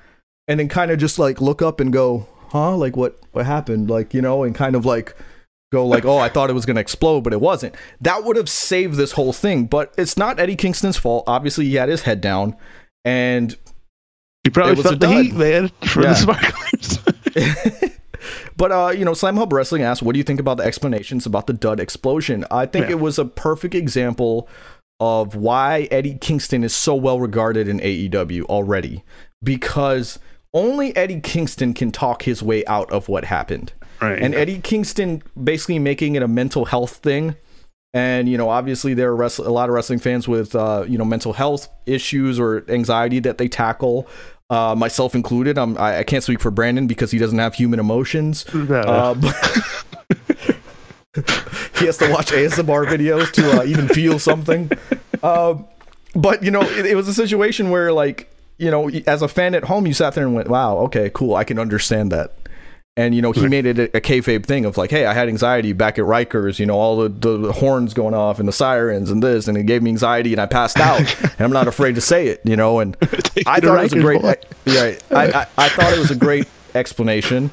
[0.48, 2.76] and then kind of just like look up and go, "Huh?
[2.76, 3.20] Like what?
[3.32, 3.90] What happened?
[3.90, 5.16] Like you know?" And kind of like
[5.72, 8.38] go like, "Oh, I thought it was going to explode, but it wasn't." That would
[8.38, 9.66] have saved this whole thing.
[9.66, 11.24] But it's not Eddie Kingston's fault.
[11.28, 12.56] Obviously, he had his head down,
[13.06, 13.56] and
[14.44, 15.26] he probably it was a felt the dud.
[15.26, 16.14] heat, man, for Yeah.
[16.14, 17.92] the sparklers.
[18.58, 21.26] but uh, you know, Slam Hub Wrestling asked, "What do you think about the explanations
[21.26, 22.92] about the Dud explosion?" I think Yeah.
[22.92, 24.48] it was a perfect example
[25.00, 29.04] of why Eddie Kingston is so well regarded in AEW already,
[29.44, 30.20] because
[30.54, 33.74] only Eddie Kingston can talk his way out of what happened.
[34.02, 34.20] right.
[34.22, 37.36] and Eddie Kingston basically making it a mental health thing.
[37.94, 40.98] And you know, obviously, there are wrest- a lot of wrestling fans with uh, you
[40.98, 44.08] know mental health issues or anxiety that they tackle,
[44.52, 45.58] uh, myself included.
[45.58, 48.46] I'm, I, I can't speak for Brandon because he doesn't have human emotions.
[48.54, 48.82] No.
[48.82, 49.14] Uh,
[51.80, 54.70] he has to watch ASMR videos to uh, even feel something.
[55.24, 55.66] Um,
[56.14, 59.56] but you know, it, it was a situation where, like, you know, as a fan
[59.56, 62.36] at home, you sat there and went, "Wow, okay, cool, I can understand that."
[62.97, 65.30] And you know, he made it a, a kayfabe thing of like, "Hey, I had
[65.30, 66.60] anxiety back at Rikers.
[66.60, 69.63] You know, all the, the horns going off and the sirens and this, and it
[69.63, 70.99] gave me anxiety, and I passed out.
[71.23, 72.41] and I'm not afraid to say it.
[72.43, 72.97] You know, and
[73.47, 74.36] I thought it was a great, boy.
[74.65, 77.49] yeah, I, I, I thought it was a great explanation.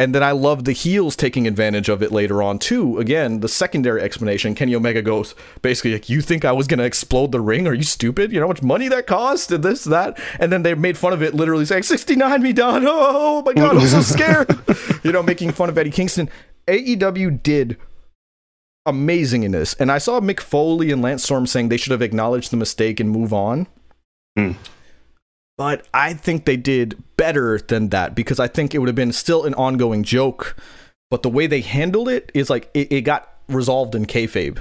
[0.00, 2.98] And then I love the heels taking advantage of it later on too.
[2.98, 7.32] Again, the secondary explanation, Kenny Omega goes basically like, "You think I was gonna explode
[7.32, 7.68] the ring?
[7.68, 8.32] Are you stupid?
[8.32, 11.12] You know how much money that cost and this that." And then they made fun
[11.12, 12.84] of it, literally saying, "69 me done.
[12.88, 14.58] Oh my god, I'm so scared."
[15.04, 16.30] you know, making fun of Eddie Kingston.
[16.66, 17.76] AEW did
[18.86, 22.00] amazing in this, and I saw Mick Foley and Lance Storm saying they should have
[22.00, 23.66] acknowledged the mistake and move on.
[24.34, 24.52] Hmm.
[25.60, 29.12] But I think they did better than that because I think it would have been
[29.12, 30.56] still an ongoing joke.
[31.10, 34.56] But the way they handled it is like it, it got resolved in kayfabe.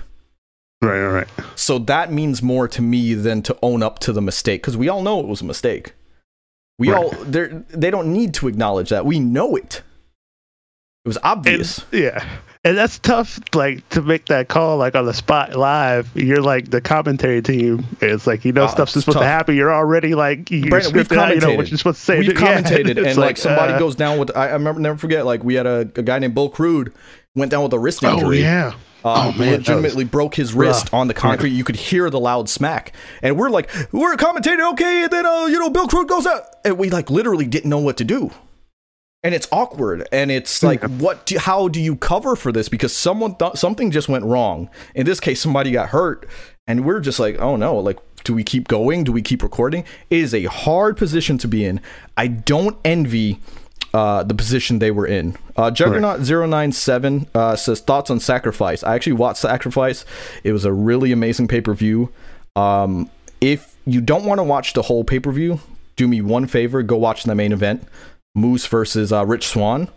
[0.82, 1.28] right, right, right.
[1.56, 4.90] So that means more to me than to own up to the mistake because we
[4.90, 5.94] all know it was a mistake.
[6.80, 6.98] We Right.
[7.02, 9.06] all they they don't need to acknowledge that.
[9.06, 9.82] We know it.
[11.06, 11.86] It was And, obvious.
[11.94, 12.28] yeah,
[12.64, 13.40] and that's tough.
[13.56, 16.10] Like to make that call, like on the spot live.
[16.16, 17.86] You're like the commentary team.
[18.02, 19.24] It's like you know Oh, stuff's supposed tough.
[19.24, 19.56] to happen.
[19.56, 22.20] You're already like you're Brandon, we've scripted out, You know what you're supposed to say.
[22.20, 24.36] We've Yeah, commentated, and like, somebody uh, goes down with.
[24.36, 25.26] I, I remember never forget.
[25.26, 26.94] Like we had a, a guy named Bill Crude
[27.36, 28.42] went down with a wrist Oh injury.
[28.42, 28.74] yeah.
[29.06, 30.94] Uh, Oh, man, legitimately broke his wrist rough.
[30.94, 31.52] on the concrete.
[31.52, 32.92] You could hear the loud smack,
[33.24, 36.44] and we're like, we're commentating, okay, and then uh, you know, Bill Crude goes out,
[36.66, 38.30] and we like literally didn't know what to do,
[39.24, 41.26] and it's awkward, and it's like, what?
[41.26, 42.70] Do, how do you cover for this?
[42.70, 44.70] Because someone thought something just went wrong.
[44.96, 46.28] In this case, somebody got hurt,
[46.68, 47.98] and we're just like, oh no, like.
[48.26, 49.06] Do we keep going?
[49.06, 49.86] Do we keep recording?
[50.10, 51.80] It is a hard position to be in.
[52.18, 53.40] I don't envy
[53.94, 55.36] uh, the position they were in.
[55.56, 58.84] Uh, Juggernaut 097 uh, says thoughts on Sacrifice.
[58.84, 60.06] I actually watched Sacrifice.
[60.44, 62.12] It was a really amazing pay per view.
[62.56, 63.10] Um,
[63.42, 65.60] if you don't want to watch the whole pay per view,
[65.96, 67.88] do me one favor: go watch the main event,
[68.36, 69.90] Moose versus uh, Rich Swann.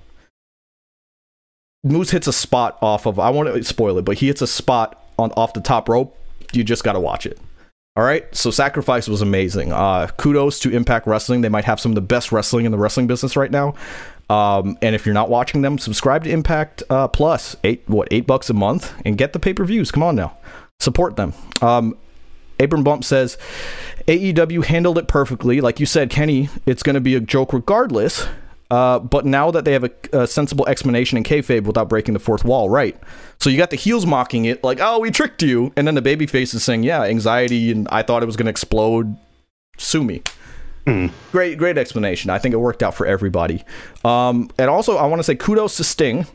[1.84, 3.18] Moose hits a spot off of.
[3.18, 6.16] I want to spoil it, but he hits a spot on off the top rope.
[6.52, 7.38] You just got to watch it.
[7.94, 9.70] All right, so Sacrifice was amazing.
[9.70, 11.42] Uh, kudos to Impact Wrestling.
[11.42, 13.74] They might have some of the best wrestling in the wrestling business right now.
[14.30, 17.54] Um, and if you're not watching them, subscribe to Impact uh, Plus.
[17.64, 19.90] Eight what eight bucks a month and get the pay per views.
[19.90, 20.38] Come on now,
[20.80, 21.34] support them.
[21.60, 21.98] Um,
[22.62, 23.36] Apron Bump says
[24.06, 25.60] AEW handled it perfectly.
[25.60, 28.26] Like you said, Kenny, it's going to be a joke regardless.
[28.70, 32.20] Uh, but now that they have a, a sensible explanation in kayfabe without breaking the
[32.20, 32.98] fourth wall, right?
[33.38, 36.00] So you got the heels mocking it, like, "Oh, we tricked you," and then the
[36.00, 39.14] baby face is saying, "Yeah, anxiety, and I thought it was going to explode.
[39.76, 40.22] Sue me."
[41.32, 42.30] Great, great explanation.
[42.30, 43.62] I think it worked out for everybody.
[44.04, 46.26] Um, and also, I want to say kudos to Sting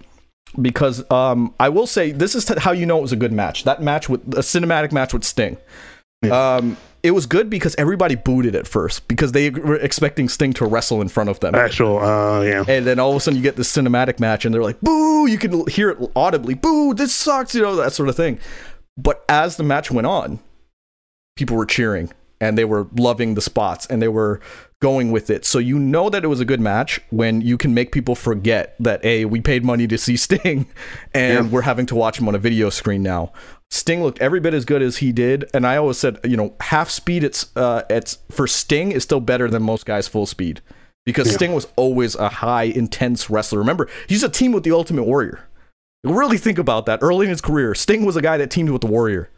[0.61, 3.63] because um, I will say this is how you know it was a good match.
[3.63, 5.57] That match with a cinematic match with Sting.
[6.23, 10.65] Um, it was good because everybody booted at first because they were expecting Sting to
[10.65, 11.55] wrestle in front of them.
[11.55, 11.99] Actual.
[11.99, 12.63] Uh, yeah.
[12.67, 15.27] And then all of a sudden you get this cinematic match and they're like, boo,
[15.27, 18.39] you can hear it audibly, boo, this sucks, you know, that sort of thing.
[18.97, 20.39] But as the match went on,
[21.35, 22.11] people were cheering.
[22.39, 24.39] And they were loving the spots and they were
[24.79, 25.45] going with it.
[25.45, 28.75] So you know that it was a good match when you can make people forget
[28.79, 30.67] that a we paid money to see Sting
[31.13, 33.31] and we're having to watch him on a video screen now.
[33.69, 36.55] Sting looked every bit as good as he did, and I always said, you know,
[36.61, 40.61] half speed it's uh it's for Sting is still better than most guys full speed
[41.05, 43.59] because Sting was always a high intense wrestler.
[43.59, 45.47] Remember, he's a team with the Ultimate Warrior.
[46.03, 46.99] Really think about that.
[47.01, 49.29] Early in his career, Sting was a guy that teamed with the Warrior.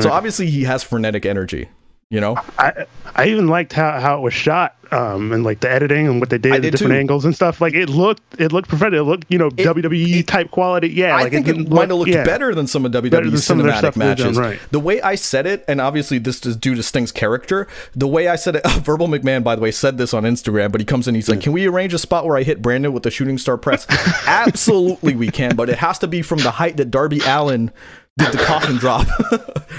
[0.00, 1.68] So obviously he has frenetic energy,
[2.12, 2.36] you know?
[2.58, 6.20] I I even liked how, how it was shot, um, and like the editing and
[6.20, 6.98] what they did, I the did different too.
[6.98, 7.60] angles and stuff.
[7.60, 9.00] Like it looked, it looked professional.
[9.00, 10.90] It looked, you know, WWE type quality.
[10.90, 12.24] Yeah, I like think it, didn't might have looked yeah.
[12.24, 14.38] better than some of WWE Better than some of their cinematic done, matches.
[14.38, 14.60] right.
[14.70, 17.66] The way I said it, and obviously this is due to Sting's character.
[17.94, 20.82] The way I said it, Verbal McMahon, by the way, said this on Instagram, but
[20.82, 23.04] he comes in, he's like, "Can we arrange a spot where I hit Brandon with
[23.04, 23.86] the shooting star press?"
[24.26, 27.72] Absolutely, we can, but it has to be from the height that Darby Allin
[28.18, 29.06] did the coffin drop,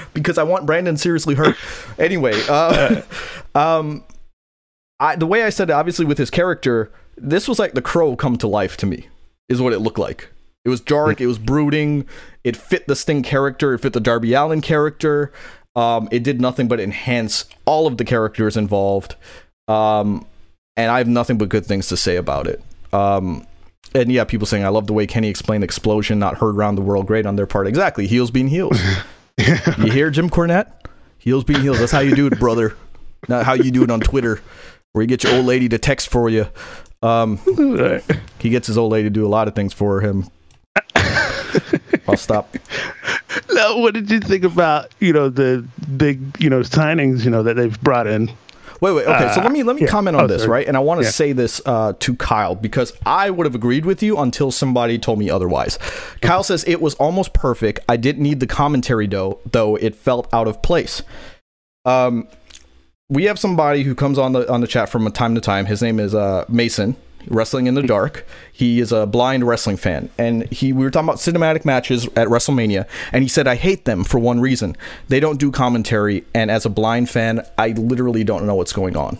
[0.14, 1.56] because I want Brandon seriously hurt.
[1.98, 3.02] Anyway, uh,
[3.54, 4.04] um,
[5.00, 8.16] I, the way I said it, obviously with his character, this was like the crow
[8.16, 9.08] come to life to me,
[9.48, 10.30] is what it looked like.
[10.64, 12.06] It was dark, it was brooding,
[12.42, 15.30] it fit the Sting character, it fit the Darby Allin character.
[15.76, 19.16] Um, it did nothing but enhance all of the characters involved.
[19.68, 20.26] Um,
[20.76, 22.62] and I have nothing but good things to say about it.
[22.92, 23.46] Um,
[23.94, 26.82] and yeah, people saying I love the way Kenny explained explosion, not heard around the
[26.82, 27.06] world.
[27.06, 27.66] Great on their part.
[27.66, 28.78] Exactly, heels being heels.
[29.38, 30.70] you hear Jim Cornette?
[31.18, 31.78] Heels being heels.
[31.78, 32.76] That's how you do it, brother.
[33.28, 34.40] Not how you do it on Twitter,
[34.92, 36.46] where you get your old lady to text for you.
[37.02, 37.38] Um,
[38.38, 40.28] he gets his old lady to do a lot of things for him.
[42.08, 42.54] I'll stop.
[43.50, 47.42] Now, what did you think about you know the big you know signings you know
[47.42, 48.30] that they've brought in?
[48.84, 49.06] Wait, wait.
[49.06, 49.88] Okay, so Uh, let me let me yeah.
[49.88, 50.52] comment on Oh, this, sorry.
[50.52, 50.68] right?
[50.68, 51.10] And I want to Yeah.
[51.10, 55.18] say this uh, to Kyle because I would have agreed with you until somebody told
[55.18, 55.78] me otherwise.
[56.20, 57.80] Kyle says it was almost perfect.
[57.88, 61.02] I didn't need the commentary though, though it felt out of place.
[61.86, 62.28] Um,
[63.08, 65.66] we have somebody who comes on the on the chat from time to time.
[65.66, 66.96] His name is uh, Mason.
[67.28, 68.26] Wrestling in the dark.
[68.52, 72.28] He is a blind wrestling fan, and he we were talking about cinematic matches at
[72.28, 74.76] WrestleMania, and he said I hate them for one reason:
[75.08, 78.96] they don't do commentary, and as a blind fan, I literally don't know what's going
[78.96, 79.18] on.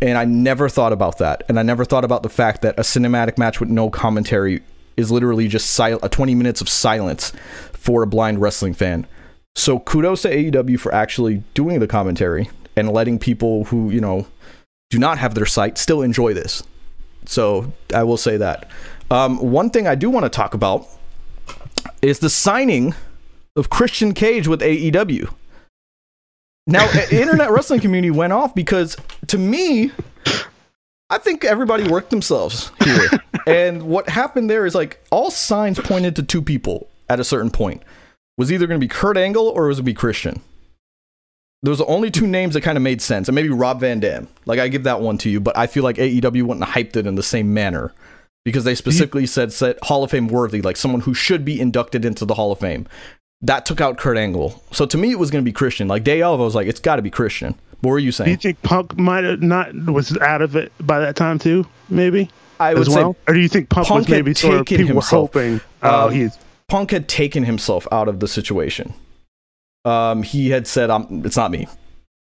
[0.00, 2.82] And I never thought about that, and I never thought about the fact that a
[2.82, 4.62] cinematic match with no commentary
[4.96, 7.32] is literally just sil- a 20 minutes of silence
[7.72, 9.06] for a blind wrestling fan.
[9.54, 14.26] So kudos to AEW for actually doing the commentary and letting people who, you know,
[14.90, 16.62] do not have their sight still enjoy this.
[17.28, 18.70] So I will say that.
[19.10, 20.86] Um, one thing I do want to talk about
[22.00, 22.94] is the signing
[23.54, 25.32] of Christian Cage with AEW.
[26.66, 29.92] Now, internet wrestling community went off because to me,
[31.10, 33.10] I think everybody worked themselves here.
[33.46, 37.50] and what happened there is like all signs pointed to two people at a certain
[37.50, 37.82] point.
[38.38, 40.40] Was either going to be Kurt Angle or it was it going to be Christian?
[41.62, 44.28] Those are only two names that kind of made sense, and maybe Rob Van Dam.
[44.46, 46.96] Like I give that one to you, but I feel like AEW wouldn't have hyped
[46.96, 47.92] it in the same manner
[48.44, 52.04] because they specifically said said Hall of Fame worthy, like someone who should be inducted
[52.04, 52.86] into the Hall of Fame.
[53.40, 55.88] That took out Kurt Angle, so to me it was going to be Christian.
[55.88, 57.54] Like day of, I was like, it's got to be Christian.
[57.80, 58.26] What were you saying?
[58.26, 61.66] Do you think Punk might have not was out of it by that time too?
[61.88, 64.66] Maybe I would as well, or do you think Punk, Punk was maybe sort of
[64.66, 65.34] people himself.
[65.34, 65.60] were hoping?
[65.82, 68.94] Oh, Um, he's Punk had taken himself out of the situation.
[69.88, 71.24] Um, he had said, "I'm.
[71.24, 71.66] It's not me."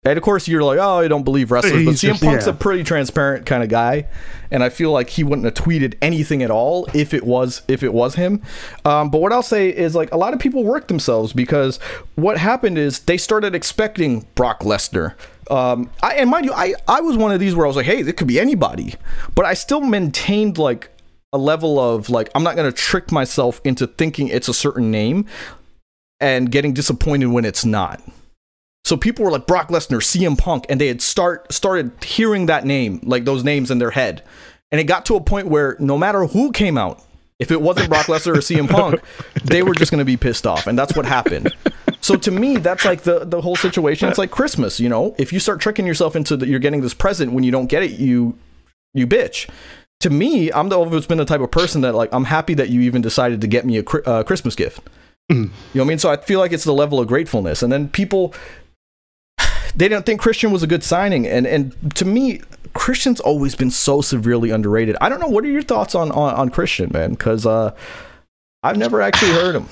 [0.06, 2.45] And of course, you're like, "Oh, I don't believe wrestlers," but He's CM just- Punk's
[2.45, 2.54] yeah.
[2.54, 4.08] a pretty transparent kind of guy,
[4.50, 7.84] and I feel like he wouldn't have tweeted anything at all if it was if
[7.84, 8.41] it was him.
[8.86, 11.78] Um, but what I'll say is, like, a lot of people worked themselves because
[12.15, 15.15] what happened is they started expecting Brock Lesnar.
[15.52, 17.86] Um, I, and mind you, I I was one of these where I was like,
[17.86, 18.95] "Hey, it could be anybody,"
[19.36, 20.91] but I still maintained like
[21.34, 24.89] a level of like I'm not going to trick myself into thinking it's a certain
[24.91, 25.26] name
[26.19, 28.01] and getting disappointed when it's not.
[28.86, 32.65] So people were like Brock Lesnar, CM Punk, and they had start started hearing that
[32.65, 34.23] name, like those names in their head,
[34.71, 37.03] and it got to a point where no matter who came out,
[37.39, 39.01] if it wasn't Brock Lesnar or CM Punk,
[39.43, 41.53] they were just going to be pissed off, and that's what happened.
[42.01, 44.10] So to me, that's like the the whole situation.
[44.10, 45.15] It's like Christmas, you know.
[45.17, 47.84] If you start tricking yourself into that you're getting this present when you don't get
[47.84, 48.38] it, you
[48.93, 49.49] you bitch.
[50.01, 52.69] To me, I'm the, always been the type of person that like I'm happy that
[52.69, 54.82] you even decided to get me a uh, Christmas gift.
[55.30, 56.00] You know what I mean?
[56.00, 57.62] So I feel like it's the level of gratefulness.
[57.62, 58.34] And then people,
[59.76, 61.27] they didn't think Christian was a good signing.
[61.27, 62.42] And and to me,
[62.73, 64.98] Christian's always been so severely underrated.
[65.02, 65.27] I don't know.
[65.27, 67.12] What are your thoughts on on, on Christian, man?
[67.12, 67.75] Because uh,
[68.63, 69.67] I've never actually heard him.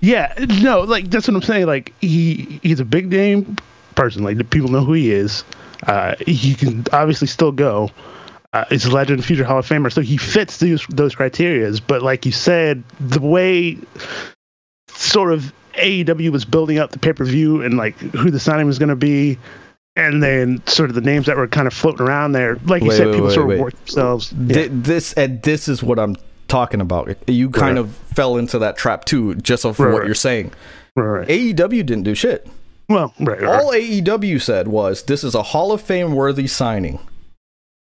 [0.00, 0.32] yeah,
[0.62, 1.66] no, like that's what I'm saying.
[1.66, 3.56] Like he he's a big name
[3.94, 4.22] person.
[4.22, 5.44] Like the people know who he is.
[5.86, 7.90] Uh, he can obviously still go.
[8.52, 11.80] Uh, he's a legend, future Hall of Famer, so he fits those those criterias.
[11.84, 13.78] But like you said, the way
[14.96, 18.66] sort of AEW was building up the pay per view and like who the signing
[18.66, 19.38] was going to be,
[19.96, 22.56] and then sort of the names that were kind of floating around there.
[22.66, 23.54] Like you said, wait, people wait, sort wait.
[23.56, 24.32] of worked themselves.
[24.32, 24.66] Yeah.
[24.70, 26.16] This and this is what I'm
[26.48, 27.16] talking about.
[27.28, 27.84] You kind Right.
[27.84, 30.06] of fell into that trap too, just of Right, what right.
[30.06, 30.52] you're saying.
[30.96, 31.26] right.
[31.28, 32.46] AEW didn't do shit.
[32.90, 33.42] well, right.
[33.44, 36.98] All AEW said was this is a Hall of Fame worthy signing.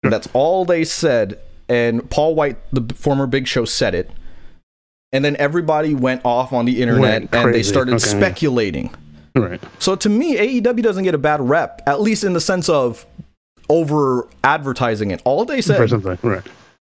[0.03, 1.39] That's all they said.
[1.69, 4.09] And Paul White, the former Big Show, said it.
[5.11, 8.05] And then everybody went off on the internet and they started Okay.
[8.05, 8.91] speculating.
[9.35, 9.59] right.
[9.79, 13.05] So to me, AEW doesn't get a bad rep, at least in the sense of
[13.69, 15.21] over advertising it.
[15.25, 15.91] All they said
[16.23, 16.43] right,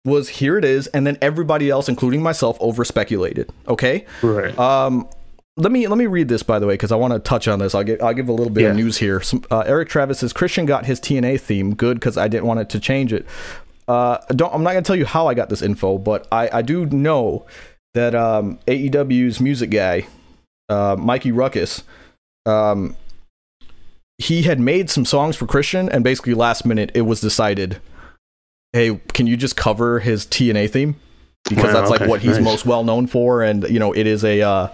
[0.04, 3.50] was here it is, and then everybody else, including myself, over speculated.
[3.68, 4.06] Okay.
[4.22, 4.56] right.
[4.58, 5.08] Um,
[5.56, 7.58] let me let me read this by the way because I want to touch on
[7.58, 7.74] this.
[7.74, 9.20] I'll give I'll give a little bit of news here.
[9.20, 12.60] Some, uh, Eric Travis says Christian got his TNA theme good because I didn't want
[12.60, 13.26] it to change it.
[13.88, 16.62] Uh, don't I'm not gonna tell you how I got this info, but I I
[16.62, 17.44] do know
[17.98, 20.06] that um, AEW's music guy,
[20.68, 21.82] uh, Mikey Ruckus,
[22.46, 22.96] um,
[24.18, 27.80] he had made some songs for Christian, and basically last minute it was decided,
[28.72, 30.96] hey, can you just cover his TNA theme?
[31.48, 32.44] Because Wow, that's like what he's nice.
[32.44, 34.42] most well known for, and you know it is a.
[34.42, 34.68] Uh,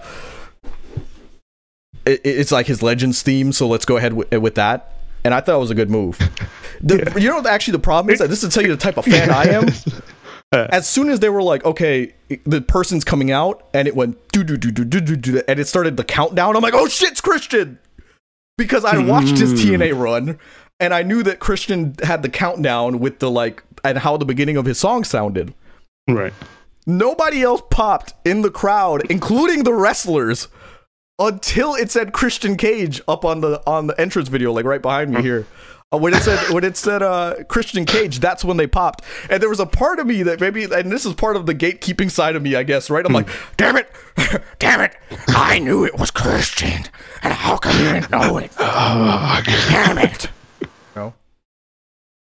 [2.04, 4.92] it, it's like his legends theme, so let's go ahead with, with that.
[5.24, 6.18] And I thought it was a good move.
[6.82, 8.98] The, You know, actually, the problem is that this is to tell you the type
[8.98, 9.68] of fan I am.
[10.52, 12.14] As soon as they were like, okay,
[12.44, 15.58] the person's coming out, and it went do do do do do do do, and
[15.58, 16.56] it started the countdown.
[16.56, 17.78] I'm like, oh shit, it's Christian,
[18.56, 19.70] because I watched his hmm.
[19.72, 20.38] TNA run,
[20.78, 24.56] and I knew that Christian had the countdown with the like and how the beginning
[24.56, 25.54] of his song sounded.
[26.08, 26.32] right.
[26.86, 30.48] Nobody else popped in the crowd, including the wrestlers,
[31.18, 35.10] until it said Christian Cage up on the on the entrance video, like right behind
[35.10, 35.22] me hmm.
[35.22, 35.46] here.
[35.94, 39.02] Uh, when it said when it said uh, Christian Cage, that's when they popped.
[39.30, 41.54] And there was a part of me that maybe, and this is part of the
[41.54, 42.90] gatekeeping side of me, I guess.
[42.90, 43.04] Right?
[43.04, 43.90] I'm like, Damn it!
[44.58, 44.96] Damn it!
[45.28, 46.84] I knew it was Christian,
[47.22, 48.50] and how come you didn't know it?
[48.60, 50.28] Oh, Damn it!
[50.96, 51.14] no.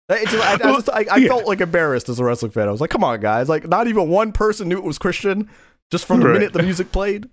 [0.10, 1.28] Just, I, I, just, I, I Yeah.
[1.30, 2.68] felt like embarrassed as a wrestling fan.
[2.68, 3.50] I was like, come on, guys!
[3.50, 5.50] Like, not even one person knew it was Christian
[5.92, 6.34] just from the Right.
[6.34, 7.30] minute the music played.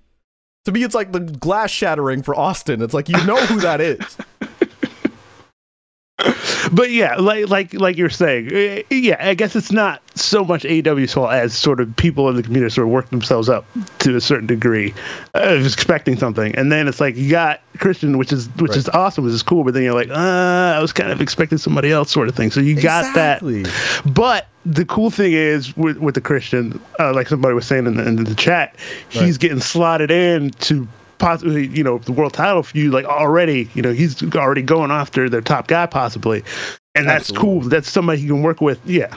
[0.67, 2.83] To me, it's like the glass shattering for Austin.
[2.83, 4.17] It's like you know who that is.
[6.73, 10.65] but yeah, like like like you're saying, eh, yeah, I guess it's not so much
[10.65, 13.65] AEW's fault as sort of people in the community sort of work themselves up
[14.01, 14.95] to a certain degree
[15.35, 19.25] of expecting something, and then it's like you got Christian, which is which is awesome,
[19.25, 22.11] which is cool, but then you're like, uh, I was kind of expecting somebody else,
[22.11, 22.51] sort of thing.
[22.51, 23.43] So you got that,
[24.07, 27.97] but the cool thing is with with the Christian, uh, like somebody was saying in
[27.97, 28.77] the, in the chat,
[29.09, 30.87] he's getting slotted in to
[31.21, 33.69] possibly, you know, the world title feud like already.
[33.75, 36.43] You know, he's already going after their top guy possibly,
[36.95, 37.61] and that's Absolutely.
[37.61, 37.69] cool.
[37.69, 38.81] That's somebody he can work with.
[38.85, 39.15] Yeah,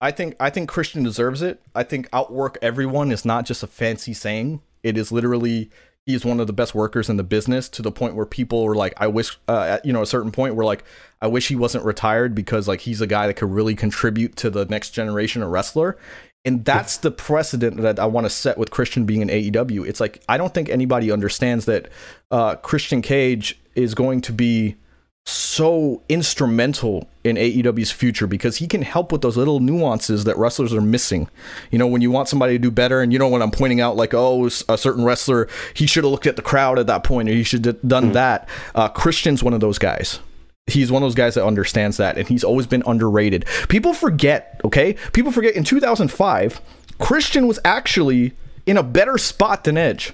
[0.00, 1.60] I think I think Christian deserves it.
[1.74, 4.60] I think outwork everyone is not just a fancy saying.
[4.82, 5.70] It is literally
[6.06, 8.64] he is one of the best workers in the business to the point where people
[8.64, 10.82] were like, I wish, uh, at you know, a certain point where like,
[11.20, 14.50] I wish he wasn't retired because like he's a guy that could really contribute to
[14.50, 15.96] the next generation of wrestler.
[16.44, 19.86] And that's the precedent that I want to set with Christian being in AEW.
[19.86, 21.88] It's like I don't think anybody understands that
[22.30, 24.76] uh, Christian Cage is going to be
[25.24, 30.74] so instrumental in AEW's future because he can help with those little nuances that wrestlers
[30.74, 31.28] are missing.
[31.70, 33.80] You know, when you want somebody to do better, and you know, when I'm pointing
[33.80, 37.04] out like, oh, a certain wrestler, he should have looked at the crowd at that
[37.04, 38.48] point, or he should have done that.
[38.74, 40.18] Uh, Christian's one of those guys.
[40.66, 43.46] He's one of those guys that understands that, and he's always been underrated.
[43.68, 44.94] People forget, okay?
[45.12, 46.60] People forget in 2005,
[46.98, 48.32] Christian was actually
[48.64, 50.12] in a better spot than Edge.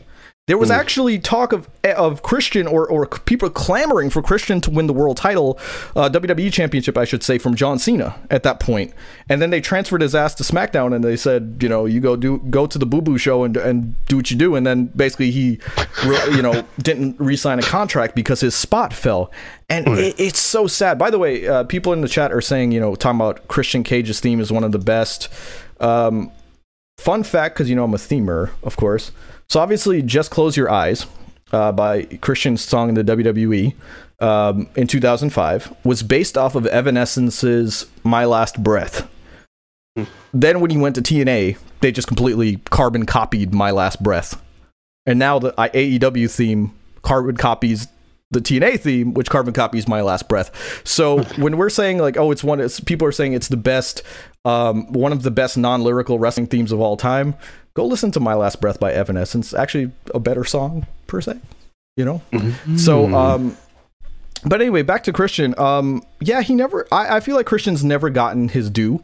[0.49, 4.87] There was actually talk of of Christian or or people clamoring for Christian to win
[4.87, 5.59] the world title,
[5.95, 8.95] uh, WWE Championship, I should say, from John Cena at that point.
[9.29, 12.17] And then they transferred his ass to SmackDown, and they said, you know, you go
[12.17, 14.57] do go to the Boo Boo show and and do what you do.
[14.57, 15.61] And then basically he,
[16.07, 19.31] re- you know, didn't re-sign a contract because his spot fell.
[19.69, 20.99] And it, it's so sad.
[20.99, 23.85] By the way, uh, people in the chat are saying, you know, talking about Christian
[23.85, 25.29] Cage's theme is one of the best.
[25.79, 26.33] Um,
[26.97, 29.13] fun fact, because you know I'm a themer, of course.
[29.49, 31.07] So obviously, "Just Close Your Eyes"
[31.53, 33.75] uh, by Christian's song in the WWE
[34.21, 39.09] um, in 2005 was based off of Evanescence's "My Last Breath."
[40.33, 44.41] Then when he went to TNA, they just completely carbon copied "My Last Breath,"
[45.07, 47.89] and now the AEW theme carbon copies
[48.31, 52.31] the TNA theme, which carbon copies "My Last Breath." So when we're saying like, oh,
[52.31, 54.03] it's one, it's, people are saying it's the best,
[54.45, 57.35] um, one of the best non-lyrical wrestling themes of all time.
[57.75, 59.55] Go listen to "My Last Breath" by Evanescence.
[59.55, 61.39] Actually, a better song per se.
[61.97, 62.23] You know.
[62.77, 63.57] So, um,
[64.45, 65.59] but anyway, back to Christian.
[65.59, 66.87] Um, yeah, he never.
[66.93, 69.03] I, I feel like Christian's never gotten his due.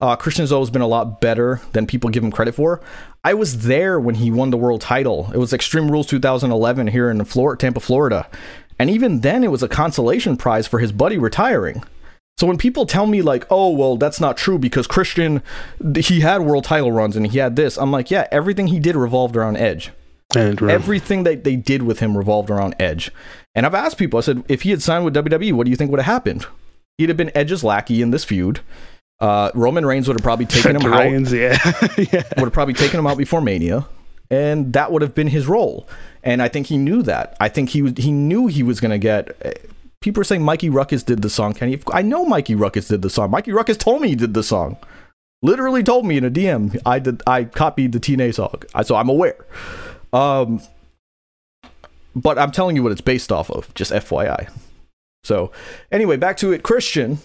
[0.00, 2.82] Uh, Christian's always been a lot better than people give him credit for.
[3.24, 5.30] I was there when he won the world title.
[5.32, 8.28] It was Extreme Rules 2011 here in Florida, Tampa, Florida.
[8.78, 11.82] And even then, it was a consolation prize for his buddy retiring.
[12.38, 15.42] So when people tell me like, "Oh, well, that's not true because Christian
[15.96, 18.94] he had world title runs and he had this," I'm like, "Yeah, everything he did
[18.94, 19.90] revolved around Edge.
[20.34, 23.10] And Everything that they did with him revolved around Edge."
[23.54, 25.76] And I've asked people, I said, "If he had signed with WWE, what do you
[25.76, 26.46] think would have happened?
[26.98, 28.60] He'd have been Edge's lackey in this feud.
[29.18, 31.32] Uh, Roman Reigns would have probably taken him out.
[31.32, 31.58] Yeah,
[31.96, 32.22] yeah.
[32.36, 33.86] Would have probably taken him out before Mania."
[34.30, 35.88] And that would have been his role,
[36.26, 37.36] and I think he knew that.
[37.40, 39.64] I think he was, he knew he was going to get
[40.00, 41.54] people are saying Mikey Ruckus did the song.
[41.54, 43.30] Kenny, I know Mikey Ruckus did the song.
[43.30, 44.76] Mikey Ruckus told me he did the song.
[45.42, 46.80] Literally told me in a DM.
[46.86, 47.22] I did.
[47.26, 49.36] I copied the TNA song, so I'm aware.
[50.12, 50.62] Um,
[52.14, 53.72] but I'm telling you what it's based off of.
[53.74, 54.50] Just FYI.
[55.24, 55.52] So,
[55.92, 56.62] anyway, back to it.
[56.62, 57.18] Christian.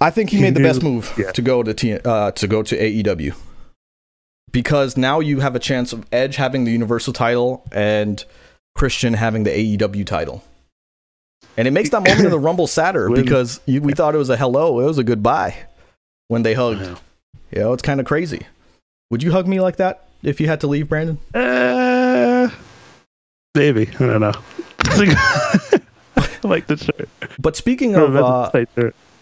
[0.00, 1.30] I think he, He made the best move yeah.
[1.32, 3.34] to go to T, uh, to go to AEW
[4.52, 8.24] because now you have a chance of Edge having the Universal title and
[8.74, 10.42] Christian having the AEW title.
[11.56, 14.30] And it makes that moment in the Rumble sadder because you, we thought it was
[14.30, 15.56] a hello, it was a goodbye
[16.28, 16.80] when they hugged.
[16.80, 16.96] Yeah.
[17.50, 18.46] You know, it's kind of crazy.
[19.10, 21.18] Would you hug me like that if you had to leave, Brandon?
[21.34, 22.48] Uh,
[23.54, 24.32] maybe I don't know.
[24.84, 25.80] I
[26.44, 27.08] like the shirt.
[27.38, 28.50] But speaking of uh.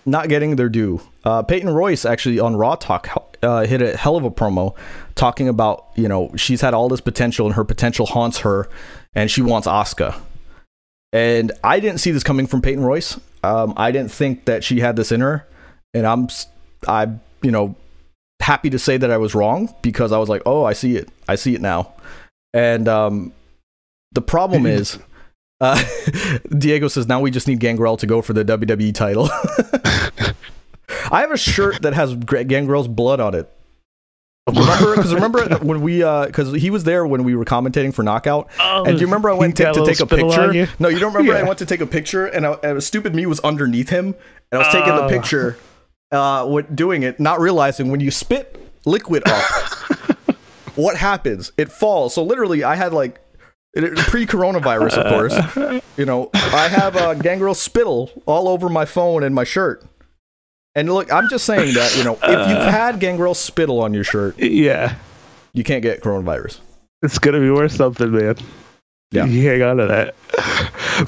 [0.07, 3.09] Not getting their due, uh, Peyton Royce actually on Raw Talk
[3.43, 4.75] uh, hit a hell of a promo
[5.15, 8.69] talking about, you know, she's had all this potential and her potential haunts her
[9.15, 10.19] and she wants Asuka.
[11.13, 13.19] And I didn't see this coming from Peyton Royce.
[13.43, 15.47] Um, I didn't think that she had this in her.
[15.95, 16.29] And I'm,
[16.87, 17.09] I,
[17.43, 17.77] you know,
[18.41, 21.09] happy to say that I was wrong because I was like, oh, I see it.
[21.27, 21.93] I see it now.
[22.53, 23.33] And um,
[24.13, 24.99] the problem is,
[25.61, 25.83] uh,
[26.59, 29.29] Diego says now we just need Gangrel to go for the WWE title.
[31.11, 33.51] I have a shirt that has Gangrel's blood on it.
[34.49, 34.97] Remember?
[34.97, 38.49] Because remember when we, because he was there when we were commentating for Knockout.
[38.59, 40.55] Oh, And do you remember I went to, to take a picture?
[40.55, 40.67] you?
[40.79, 43.27] No, you don't remember I went to take a picture and, I, and stupid me
[43.27, 44.15] was underneath him
[44.51, 45.09] and I was taking the Oh.
[45.09, 45.59] picture,
[46.13, 49.45] uh, with doing it, not realizing when you spit liquid up,
[50.77, 51.53] what happens?
[51.59, 52.15] It falls.
[52.15, 53.21] So literally, I had like
[53.75, 55.83] it- pre-coronavirus, of course.
[55.97, 59.85] You know, I have uh, gangrel spittle all over my phone and my shirt.
[60.75, 64.05] And look, I'm just saying that you know, if you've had gangrel spittle on your
[64.05, 64.95] shirt, Yeah,
[65.53, 66.61] you can't get coronavirus.
[67.03, 68.37] it's gonna be worth something, man.
[69.11, 69.25] Yeah.
[69.25, 70.15] you hang on to that.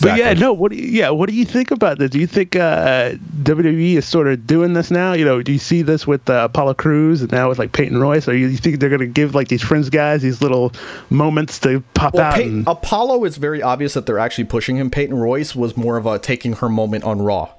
[0.01, 0.53] But yeah, no.
[0.53, 1.11] What do you, yeah?
[1.11, 2.11] What do you think about this?
[2.11, 3.13] Do you think uh,
[3.43, 5.13] WWE is sort of doing this now?
[5.15, 7.99] You know, do you see this with uh, Apollo Crews and now with like Peyton
[7.99, 8.29] Royce?
[8.29, 10.73] Or you, you think they're gonna give like these friends guys these little
[11.11, 12.35] moments to pop Well, out?
[12.35, 14.91] Peyton, and, Apollo is very obvious that they're actually pushing him.
[14.91, 17.51] Peyton Royce was more of a taking her moment on Raw,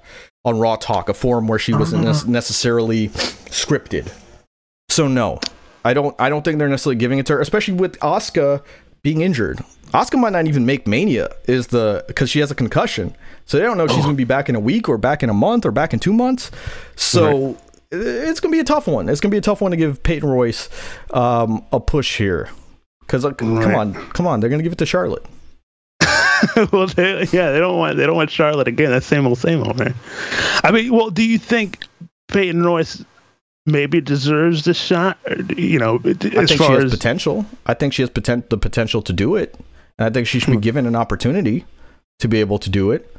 [0.46, 4.12] on Raw Talk, a forum where she wasn't nec- necessarily scripted.
[4.90, 5.40] So no,
[5.84, 6.16] I don't.
[6.20, 8.62] I don't think they're necessarily giving it to her, especially with Asuka
[9.04, 9.60] being injured.
[9.93, 13.64] Asuka might not even make Mania is the because she has a concussion, so they
[13.64, 15.34] don't know if she's going to be back in a week or back in a
[15.34, 16.49] month or back in two months.
[16.95, 17.58] So
[17.91, 19.10] it's going to be a tough one.
[19.10, 20.70] It's going to be a tough one to give Peyton Royce
[21.14, 22.49] um, a push here.
[23.02, 23.76] Because come Right.
[23.76, 25.26] on, come on, they're going to give it to Charlotte.
[26.72, 28.91] well, they, yeah, they don't want they don't want Charlotte again.
[28.91, 29.93] That's same old same old, man.
[30.64, 31.84] I mean, well, do you think
[32.30, 33.04] Peyton Royce
[33.66, 35.18] maybe deserves the shot?
[35.55, 37.45] You know, I as think she far has as potential.
[37.66, 39.55] I think she has poten- the potential to do it,
[39.99, 40.62] and I think she should be Hmm.
[40.62, 41.66] given an opportunity
[42.20, 43.14] to be able to do it.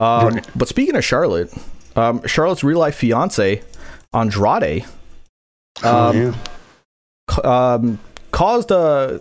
[0.00, 0.46] Um, Right.
[0.54, 1.52] But speaking of Charlotte,
[1.96, 3.62] um, Charlotte's real life fiance
[4.14, 4.84] Andrade
[5.82, 6.34] Oh, um, yeah.
[7.44, 7.98] um,
[8.30, 9.20] caused a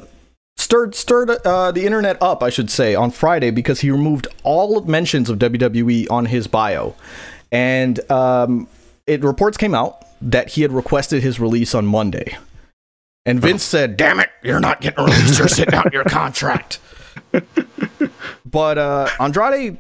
[0.58, 4.82] stirred stirred uh, the internet up, I should say, on Friday because he removed all
[4.84, 6.96] mentions of WWE on his bio,
[7.52, 8.68] and um,
[9.08, 12.38] it reports came out that he had requested his release on Monday,
[13.26, 15.40] and Vince said, Damn it, you're not getting released.
[15.40, 16.80] You're sitting out your contract.
[18.46, 19.80] But uh, Andrade,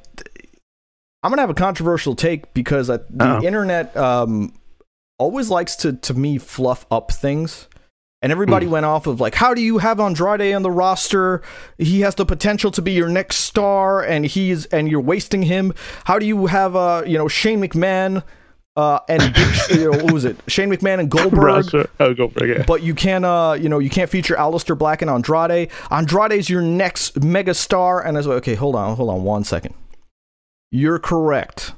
[1.23, 3.43] I'm gonna have a controversial take because uh, the Uh-oh.
[3.43, 4.53] internet um,
[5.17, 7.67] always likes to, to me, fluff up things.
[8.21, 11.43] And everybody went off of like, how do you have Andrade on the roster?
[11.77, 15.73] He has the potential to be your next star, and he's and you're wasting him.
[16.05, 18.23] How do you have uh, you know, Shane McMahon
[18.75, 19.21] uh, and
[19.69, 20.37] you know, what was it?
[20.47, 21.65] Shane McMahon and Goldberg
[21.99, 22.57] Oh, go for it.
[22.57, 22.63] Yeah.
[22.65, 25.69] but you can uh you know you can't feature Aleister Black and Andrade.
[25.91, 29.43] Andrade's your next mega star, and I was like, okay, hold on, hold on one
[29.43, 29.73] second.
[30.71, 31.73] You're correct.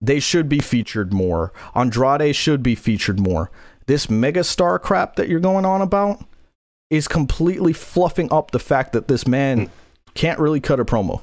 [0.00, 1.52] They should be featured more.
[1.74, 3.50] Andrade should be featured more.
[3.86, 6.24] This mega star crap that you're going on about
[6.88, 9.70] is completely fluffing up the fact that this man
[10.14, 11.20] can't really cut a promo.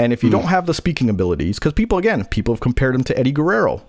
[0.00, 0.36] And if you hmm.
[0.36, 3.82] don't have the speaking abilities, because people again, people have compared him to Eddie Guerrero.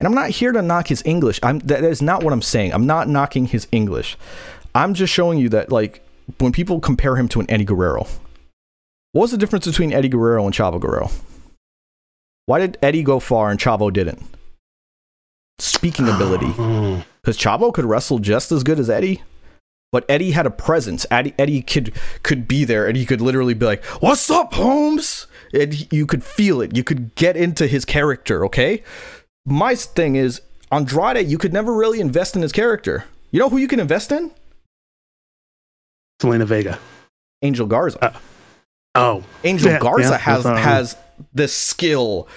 [0.00, 1.38] And I'm not here to knock his English.
[1.42, 2.72] I'm that is not what I'm saying.
[2.72, 4.16] I'm not knocking his English.
[4.74, 6.02] I'm just showing you that like
[6.38, 8.06] when people compare him to an Eddie Guerrero,
[9.12, 11.10] what was the difference between Eddie Guerrero and Chavo Guerrero?
[12.46, 14.22] Why did Eddie go far and Chavo didn't?
[15.58, 16.54] Speaking ability.
[17.20, 19.20] Because Chavo could wrestle just as good as Eddie,
[19.92, 21.04] but Eddie had a presence.
[21.10, 25.26] Eddie, Eddie could could be there, and he could literally be like, "What's up, Holmes?"
[25.52, 26.76] And you could feel it.
[26.76, 28.44] You could get into his character.
[28.44, 28.82] Okay.
[29.44, 31.26] My thing is Andrade.
[31.26, 33.04] You could never really invest in his character.
[33.32, 34.30] You know who you can invest in?
[36.22, 36.78] Zelina Vega.
[37.42, 38.20] Angel Garza.
[38.94, 40.96] Oh, Angel Yeah, Garza yeah, has uh, has
[41.32, 42.28] the skill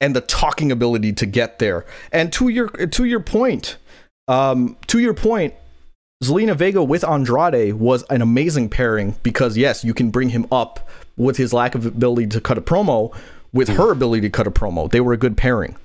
[0.00, 1.84] and the talking ability to get there.
[2.12, 3.76] And to your to your point,
[4.28, 5.54] um, to your point,
[6.24, 10.88] Zelina Vega with Andrade was an amazing pairing because yes, you can bring him up
[11.16, 13.14] with his lack of ability to cut a promo,
[13.52, 14.90] with her ability to cut a promo.
[14.90, 15.76] They were a good pairing.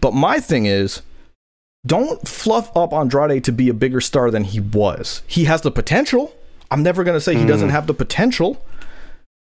[0.00, 1.02] But my thing is,
[1.86, 5.22] don't fluff up Andrade to be a bigger star than he was.
[5.26, 6.34] He has the potential.
[6.70, 7.74] I'm never going to say he doesn't hmm.
[7.74, 8.62] have the potential,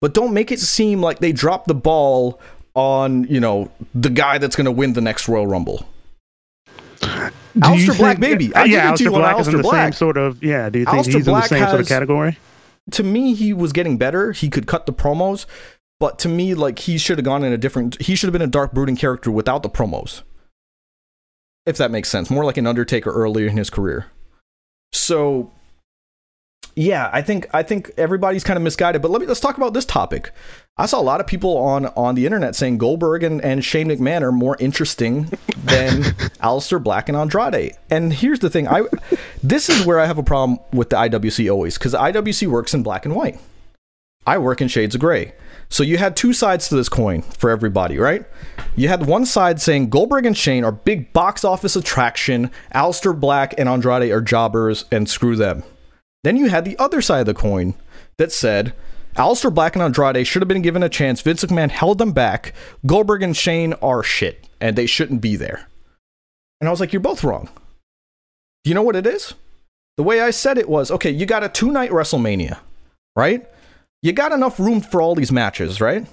[0.01, 2.39] but don't make it seem like they dropped the ball
[2.73, 5.87] on, you know, the guy that's going to win the next Royal Rumble.
[7.61, 8.53] Aleister Black, think- maybe.
[8.53, 9.93] Uh, I yeah, it to Aleister you on Black is in the Black.
[9.93, 10.43] same sort of.
[10.43, 10.69] Yeah.
[10.69, 12.37] Do you think Aleister he's Black in the same sort of category?
[12.91, 14.31] To me, he was getting better.
[14.31, 15.45] He could cut the promos,
[15.99, 18.01] but to me, like he should have gone in a different.
[18.01, 20.21] He should have been a dark brooding character without the promos.
[21.65, 24.07] If that makes sense, more like an Undertaker earlier in his career.
[24.91, 25.51] So,
[26.75, 29.01] yeah, I think I think everybody's kind of misguided.
[29.01, 30.31] But let me let's talk about this topic.
[30.77, 33.89] I saw a lot of people on on the internet saying Goldberg and, and Shane
[33.89, 35.23] McMahon are more interesting
[35.65, 36.03] than
[36.41, 37.75] Aleister Black and Andrade.
[37.89, 38.83] And here's the thing, I
[39.43, 42.83] this is where I have a problem with the IWC always, because IWC works in
[42.83, 43.39] black and white.
[44.25, 45.33] I work in shades of gray.
[45.69, 48.25] So you had two sides to this coin for everybody, right?
[48.75, 53.53] You had one side saying Goldberg and Shane are big box office attraction, Aleister Black
[53.57, 55.63] and Andrade are jobbers, and screw them.
[56.23, 57.75] Then you had the other side of the coin
[58.17, 58.73] that said
[59.15, 61.21] Aleister Black and Andrade should have been given a chance.
[61.21, 62.53] Vince McMahon held them back.
[62.85, 65.67] Goldberg and Shane are shit, and they shouldn't be there.
[66.61, 67.49] And I was like, you're both wrong.
[68.63, 69.33] Do you know what it is?
[69.97, 72.59] The way I said it was okay, you got a two night WrestleMania,
[73.15, 73.45] right?
[74.01, 76.05] You got enough room for all these matches, right?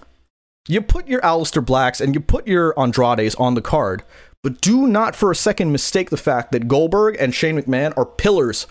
[0.68, 4.02] You put your Aleister Blacks and you put your Andrades on the card,
[4.42, 8.04] but do not for a second mistake the fact that Goldberg and Shane McMahon are
[8.04, 8.66] pillars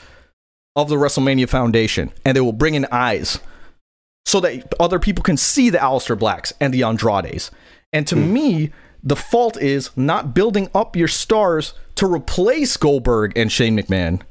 [0.76, 3.40] of the WrestleMania Foundation, and they will bring in eyes
[4.26, 7.52] so that other people can see the Aleister Blacks and the Andrades.
[7.94, 8.34] And to hmm.
[8.34, 8.72] me,
[9.04, 14.22] the fault is not building up your stars to replace Goldberg and Shane McMahon.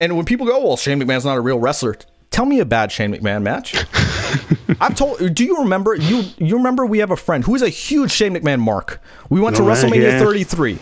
[0.00, 1.96] And when people go, well, Shane McMahon's not a real wrestler,
[2.30, 3.74] tell me a bad Shane McMahon match.
[4.80, 5.34] I've told.
[5.34, 5.94] Do you remember?
[5.94, 6.86] You you remember?
[6.86, 9.00] We have a friend who is a huge Shane McMahon mark.
[9.28, 10.18] We went to Oh, man, WrestleMania yeah.
[10.20, 10.78] 33,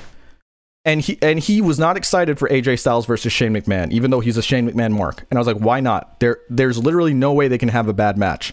[0.89, 4.21] and he and he was not excited for AJ Styles versus Shane McMahon, even though
[4.21, 5.25] he's a Shane McMahon mark.
[5.31, 6.19] And I was like, why not?
[6.21, 8.53] There there's literally no way they can have a bad match.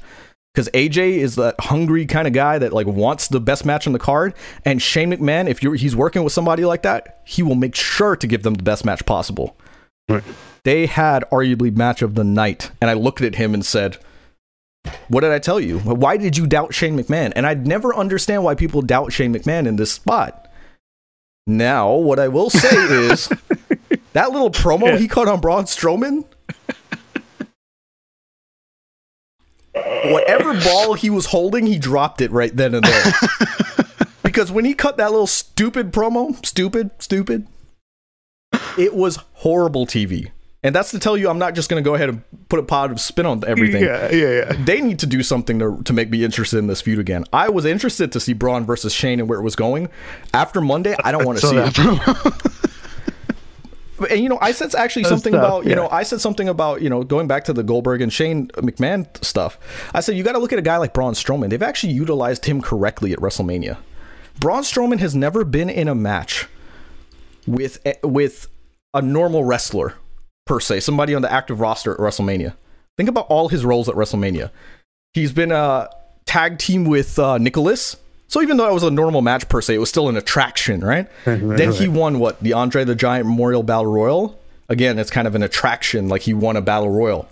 [0.53, 3.93] Because AJ is that hungry kind of guy that like wants the best match on
[3.93, 4.33] the card,
[4.63, 8.15] and Shane McMahon, if you're he's working with somebody like that, he will make sure
[8.15, 9.57] to give them the best match possible
[10.07, 10.23] Right.
[10.63, 13.97] they had arguably match of the night and i looked at him and said
[15.07, 18.43] what did i tell you why did you doubt shane mcmahon and i'd never understand
[18.43, 20.44] why people doubt shane mcmahon in this spot
[21.47, 23.27] now what i will say is
[24.13, 26.25] that little promo he cut on braun strowman?
[30.05, 33.13] Whatever ball he was holding he dropped it right then and there.
[34.23, 37.47] Because when he cut that little stupid promo stupid stupid
[38.77, 40.31] it was horrible TV.
[40.65, 42.63] And that's to tell you I'm not just going to go ahead and put a
[42.63, 43.75] positive spin on everything.
[43.85, 44.53] Yeah, yeah, yeah.
[44.63, 47.23] They need to do something to, to make me interested in this feud again.
[47.31, 49.89] I was interested to see Braun versus Shane and where it was going.
[50.33, 51.77] After Monday, I don't want to see that
[53.99, 54.11] it.
[54.11, 55.75] And you know, I said actually That's something tough, about you yeah.
[55.75, 59.23] know I said something about you know going back to the Goldberg and Shane McMahon
[59.23, 59.59] stuff.
[59.93, 61.49] I said you got to look at a guy like Braun Strowman.
[61.49, 63.77] They've actually utilized him correctly at WrestleMania.
[64.39, 66.47] Braun Strowman has never been in a match
[67.45, 68.47] with eh, with
[68.93, 69.95] a normal wrestler
[70.45, 72.53] per se, somebody on the active roster at WrestleMania.
[72.97, 74.51] Think about all his roles at WrestleMania.
[75.13, 75.89] He's been a
[76.25, 77.97] tag team with uh, Nicholas.
[78.27, 80.81] So even though it was a normal match per se, it was still an attraction,
[80.81, 81.07] right?
[81.25, 84.39] Then he won what the Andre the Giant Memorial Battle Royal.
[84.67, 87.27] Again, it's kind of an attraction, like he won a Battle Royal.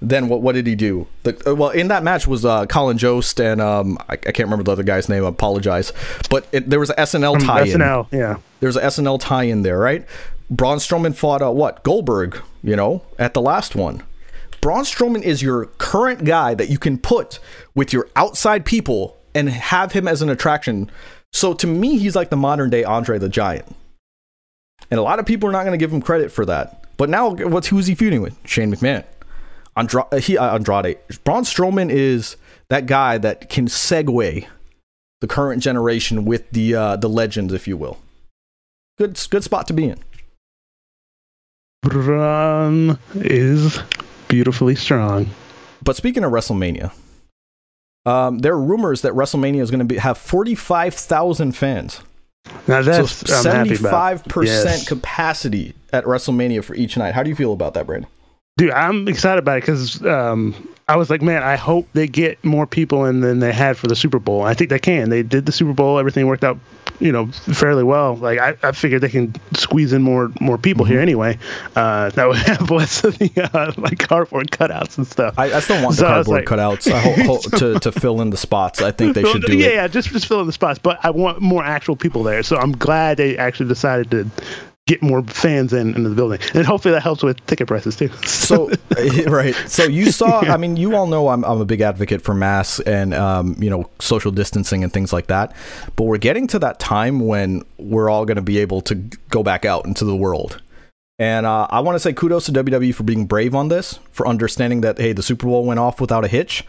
[0.00, 0.42] Then what?
[0.42, 1.08] What did he do?
[1.24, 4.46] The, uh, well, in that match was uh, Colin Jost and um, I, I can't
[4.46, 5.24] remember the other guy's name.
[5.24, 5.92] I apologize,
[6.30, 7.78] but it, there was an SNL tie-in.
[7.78, 8.36] SNL, yeah.
[8.60, 10.06] There's an SNL tie-in there, right?
[10.50, 14.02] Braun Strowman fought uh, what Goldberg, you know, at the last one.
[14.60, 17.38] Braun Strowman is your current guy that you can put
[17.74, 20.90] with your outside people and have him as an attraction
[21.32, 23.74] So to me, he's like the modern day Andre the Giant.
[24.90, 26.86] And a lot of people are not going to give him credit for that.
[26.96, 28.36] But now, what's who's he feuding with?
[28.44, 29.04] Shane McMahon.
[29.76, 30.98] Andra- uh, he, uh, Andrade.
[31.24, 32.36] Braun Strowman is
[32.68, 34.46] that guy that can segue
[35.20, 37.98] the current generation with the uh, the legends, if you will.
[38.96, 39.98] Good good spot to be in.
[41.82, 43.78] Braun is
[44.28, 45.28] beautifully strong.
[45.82, 46.92] But speaking of WrestleMania,
[48.04, 52.00] um, there are rumors that WrestleMania is going to be have forty five thousand fans.
[52.66, 53.78] Now that's so I'm happy about.
[53.78, 54.88] seventy-five percent Yes.
[54.88, 57.14] capacity at WrestleMania for each night.
[57.14, 58.10] How do you feel about that, Brandon?
[58.56, 60.54] Dude, I'm excited about it because um,
[60.88, 63.86] I was like, man, I hope they get more people in than they had for
[63.86, 64.42] the Super Bowl.
[64.42, 65.10] I think they can.
[65.10, 65.98] They did the Super Bowl.
[65.98, 66.58] Everything worked out,
[67.00, 68.16] you know, fairly well.
[68.16, 70.92] Like I, I figured they can squeeze in more more people Mm-hmm.
[70.92, 71.38] here anyway.
[71.76, 75.34] Uh, that would have less of the uh, like cardboard cutouts and stuff.
[75.38, 77.92] I, I still want the So I cardboard like- cutouts I ho- ho- to to
[77.92, 78.80] fill in the spots.
[78.82, 79.74] I think they should do yeah, it.
[79.74, 80.78] yeah, just just fill in the spots.
[80.78, 82.42] But I want more actual people there.
[82.42, 84.30] So I'm glad they actually decided to
[84.88, 88.08] get more fans in into the building, and hopefully that helps with ticket prices too.
[88.24, 88.70] So
[89.28, 89.54] right.
[89.66, 90.40] So you saw.
[90.40, 93.70] I mean, you all know I'm I'm a big advocate for masks and um, you
[93.70, 95.54] know social distancing and things like that.
[95.94, 98.96] But we're getting to that time when we're all going to be able to
[99.30, 100.60] go back out into the world.
[101.20, 104.26] And uh, I want to say kudos to WWE for being brave on this, for
[104.26, 106.64] understanding that hey, the Super Bowl went off without a hitch,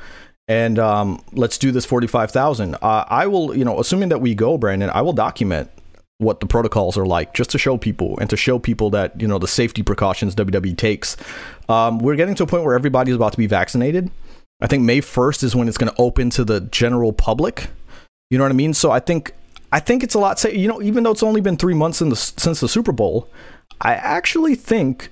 [0.48, 2.76] and um, let's do this forty five thousand.
[2.76, 5.72] Uh, I will, you know, assuming that we go, Brandon, I will document
[6.20, 9.28] what the protocols are like just to show people and to show people that you
[9.28, 11.18] know the safety precautions WWE takes.
[11.68, 14.12] Um, we're getting to a point where everybody's about to be vaccinated.
[14.62, 17.70] I think May first is when it's going to open to the general public.
[18.30, 18.74] You know what I mean?
[18.74, 19.34] So I think
[19.72, 20.40] I think it's a lot.
[20.40, 23.30] Say, you know, even though it's only been three months the, since the Super Bowl,
[23.80, 25.10] I actually think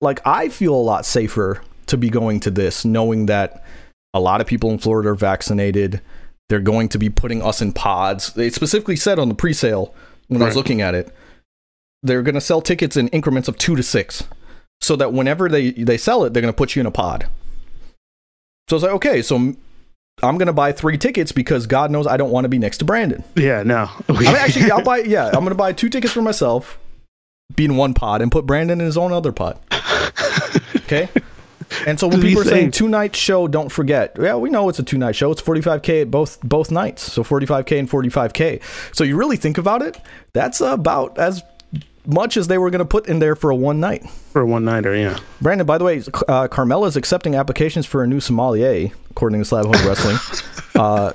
[0.00, 3.62] like I feel a lot safer to be going to this, knowing that
[4.14, 6.00] a lot of people in Florida are vaccinated.
[6.48, 8.32] They're going to be putting us in pods.
[8.32, 9.94] They specifically said on the pre-sale
[10.30, 11.14] when I was looking at it,
[12.02, 14.24] they're going to sell tickets in increments of two to six,
[14.80, 17.28] so that whenever they they sell it, they're going to put you in a pod.
[18.68, 19.56] So it's like, okay, so I'm
[20.38, 22.84] going to buy three tickets because God knows I don't want to be next to
[22.84, 23.24] Brandon.
[23.36, 23.90] yeah, no.
[24.08, 24.98] I mean, actually, I'll buy.
[24.98, 26.78] Yeah, I'm going to buy two tickets for myself,
[27.54, 29.58] be in one pod, and put Brandon in his own other pod.
[30.90, 31.08] Okay.
[31.86, 34.16] And so when people are saying two night show, don't forget.
[34.20, 35.30] Yeah, we know it's a two night show.
[35.30, 37.02] It's 45k at both both nights.
[37.12, 38.62] So 45k and 45k.
[38.94, 40.00] So you really think about it,
[40.32, 41.42] that's about as
[42.06, 44.08] much as they were going to put in there for a one night.
[44.32, 45.18] for a one nighter, yeah.
[45.40, 49.44] Brandon, by the way, uh, Carmella is accepting applications for a new sommelier, according to
[49.44, 50.16] Slab Home Wrestling.
[50.76, 51.12] Uh,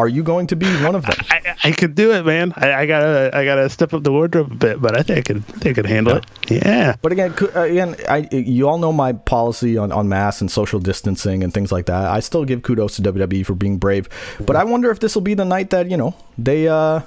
[0.00, 1.14] are you going to be one of them?
[1.30, 2.52] I, I could do it, man.
[2.56, 5.22] I, I gotta I gotta step up the wardrobe a bit, but I think I
[5.22, 6.24] could I think I could handle it.
[6.48, 6.96] Yeah.
[7.02, 10.80] But again, uh, again, I you all know my policy on, on mass and social
[10.80, 12.04] distancing and things like that.
[12.10, 14.08] I still give kudos to WWE for being brave.
[14.40, 17.00] But I wonder if this will be the night that you know they uh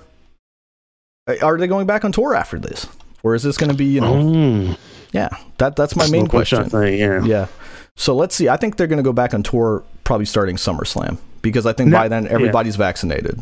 [1.42, 2.88] are they going back on tour after this,
[3.24, 4.78] or is this going to be you know Mm.
[5.14, 6.70] yeah that that's my main question.
[6.70, 7.24] thing, yeah.
[7.24, 7.48] Yeah.
[7.96, 8.50] So let's see.
[8.50, 11.92] I think they're going to go back on tour probably starting SummerSlam because I think
[11.92, 12.32] No- by then yeah.
[12.32, 13.40] everybody's vaccinated.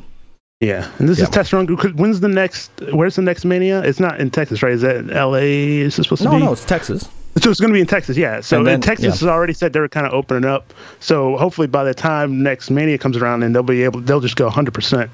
[0.59, 0.87] Yeah.
[0.99, 1.23] And this Yeah.
[1.23, 1.65] is test run.
[1.67, 2.69] When's the next?
[2.91, 3.81] Where's the next Mania?
[3.81, 4.73] It's not in Texas, right?
[4.73, 5.79] Is that L.A.
[5.79, 6.43] Is it supposed to No, be?
[6.43, 7.07] no, it's Texas.
[7.41, 8.41] So it's going to be in Texas, yeah.
[8.41, 9.11] So then- Texas yeah.
[9.11, 10.73] has already said they're kind of opening up.
[10.99, 14.35] So hopefully by the time next Mania comes around, and they'll be able, they'll just
[14.35, 15.09] go 100, percent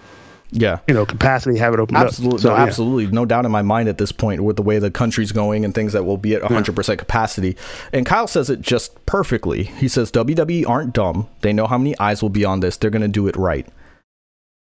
[0.51, 0.79] Yeah.
[0.87, 2.41] you know, capacity, have it open Absolutely, up.
[2.41, 2.63] So, no, yeah.
[2.63, 5.65] absolutely, no doubt in my mind at this point with the way the country's going
[5.65, 7.57] and things that will be at 100% capacity.
[7.91, 9.63] And Kyle says it just perfectly.
[9.63, 11.27] He says WWE aren't dumb.
[11.41, 12.77] They know how many eyes will be on this.
[12.77, 13.67] They're going to do it right.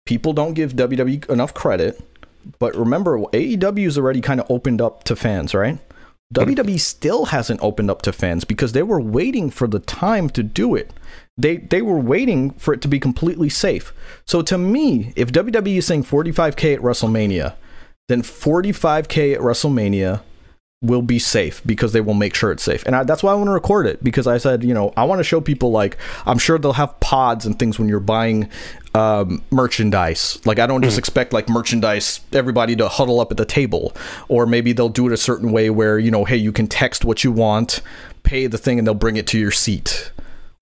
[0.05, 2.01] People don't give WWE enough credit,
[2.59, 5.79] but remember, AEW's already kind of opened up to fans, right?
[6.33, 10.41] WWE still hasn't opened up to fans because they were waiting for the time to
[10.43, 10.91] do it.
[11.37, 13.93] They they were waiting for it to be completely safe.
[14.25, 17.55] So to me, if WWE is saying 45k at WrestleMania,
[18.07, 20.21] then 45k at WrestleMania
[20.83, 22.85] will be safe because they will make sure it's safe.
[22.85, 25.05] And I, that's why I want to record it because I said, you know, I
[25.05, 28.49] want to show people like I'm sure they'll have pods and things when you're buying
[28.93, 30.45] um, merchandise.
[30.45, 33.93] Like I don't just expect like merchandise everybody to huddle up at the table,
[34.27, 37.05] or maybe they'll do it a certain way where you know, hey, you can text
[37.05, 37.81] what you want,
[38.23, 40.11] pay the thing, and they'll bring it to your seat.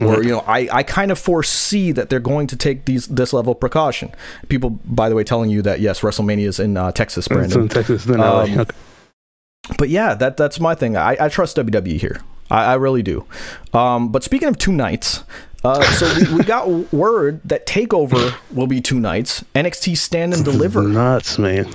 [0.01, 3.33] Or you know, I, I kind of foresee that they're going to take these this
[3.33, 4.11] level of precaution.
[4.49, 7.61] People, by the way, telling you that yes, WrestleMania is in uh, Texas, It's Brandon
[7.61, 8.71] in Texas, then Um, Okay.
[9.77, 10.97] but yeah, that that's my thing.
[10.97, 12.19] I, I trust WWE here.
[12.49, 13.25] I, I really do.
[13.73, 15.23] Um, but speaking of two nights,
[15.63, 19.43] uh, so we, we got word that Takeover will be two nights.
[19.55, 20.81] NXT Stand and Deliver.
[20.83, 21.71] Nuts, man.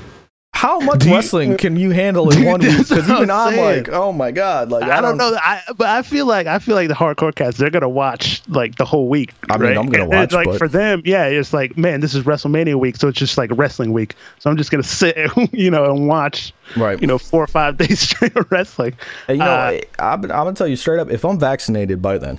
[0.56, 2.78] How much Do you- wrestling can you handle in Dude, one week?
[2.78, 5.36] Because even I'm I'm like, oh my god, like I don't know.
[5.40, 8.76] I but I feel like I feel like the hardcore cats they're gonna watch like
[8.76, 9.34] the whole week.
[9.50, 9.76] I mean, right?
[9.76, 12.24] I'm gonna And it's watch, like but- for them, yeah, it's like man, this is
[12.24, 14.14] WrestleMania week, so it's just like wrestling week.
[14.38, 15.16] So I'm just gonna sit,
[15.52, 16.98] you know, and watch, Right.
[17.00, 18.94] you know, four or five days straight of wrestling.
[19.28, 21.10] And you know, Uh, I, I'm, I'm gonna tell you straight up.
[21.10, 22.38] If I'm vaccinated by then,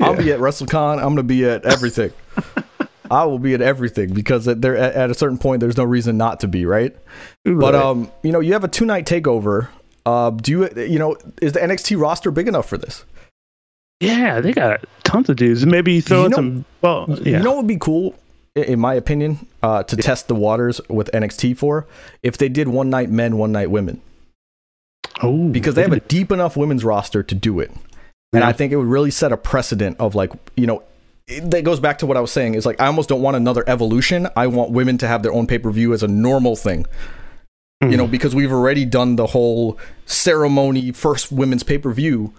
[0.00, 0.94] I'll be at WrestleCon.
[0.98, 2.12] I'm gonna be at everything.
[3.10, 6.16] I will be at everything because at, there at, a certain point, there's no reason
[6.16, 6.94] not to be, right?
[7.44, 9.68] But um, you know, you have a two night takeover.
[10.06, 13.04] Uh, do you you know is the NXT roster big enough for this?
[14.00, 15.66] yeah, they got tons of dudes.
[15.66, 16.64] Maybe throw You in know- some.
[16.80, 18.14] Well, yeah, You know what would be cool,
[18.54, 21.86] in my opinion, uh, to test the waters with NXT for
[22.22, 24.00] if they did one night men, one night women,
[25.22, 27.70] oh, because they have a deep enough women's roster to do it.
[28.32, 28.48] And Yeah.
[28.48, 30.82] I think it would really set a precedent of like, you know,
[31.42, 33.64] that goes back to what I was saying is like, I almost don't want another
[33.66, 34.28] evolution.
[34.36, 36.86] I want women to have their own pay per view as a normal thing,
[37.82, 38.10] you know, hmm.
[38.10, 42.32] because we've already done the whole ceremony first women's pay per view.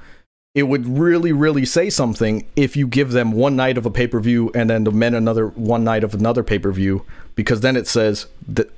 [0.54, 4.08] It would really, really say something if you give them one night of a pay
[4.08, 7.62] per view and then the men another one night of another pay per view, because
[7.62, 8.70] then it says that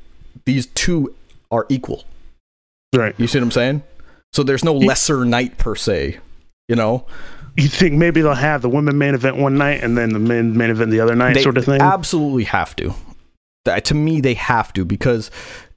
[0.46, 1.16] these two
[1.50, 2.04] are equal.
[2.96, 3.16] right.
[3.18, 3.84] You see what I'm saying?
[4.34, 6.20] So there's no lesser night per se,
[6.68, 7.06] you know?
[7.56, 10.58] You think maybe they'll have the women main event one night and then the men
[10.58, 11.82] main event the other night, they sort of thing?
[11.82, 12.94] absolutely have to.
[13.66, 15.32] That, to me, they have to because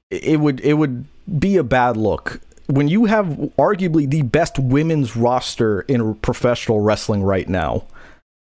[0.09, 1.05] it would it would
[1.39, 7.23] be a bad look when you have arguably the best women's roster in professional wrestling
[7.23, 7.85] right now,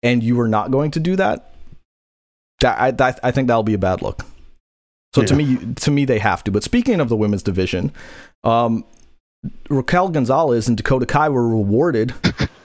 [0.03, 1.53] and you are not going to do that.
[2.61, 4.25] That I that, I think that'll be a bad look.
[5.15, 6.51] So to me, to me, they have to.
[6.51, 7.93] But speaking of the women's division,
[8.45, 8.85] um,
[9.69, 12.15] Raquel Gonzalez and Dakota Kai were rewarded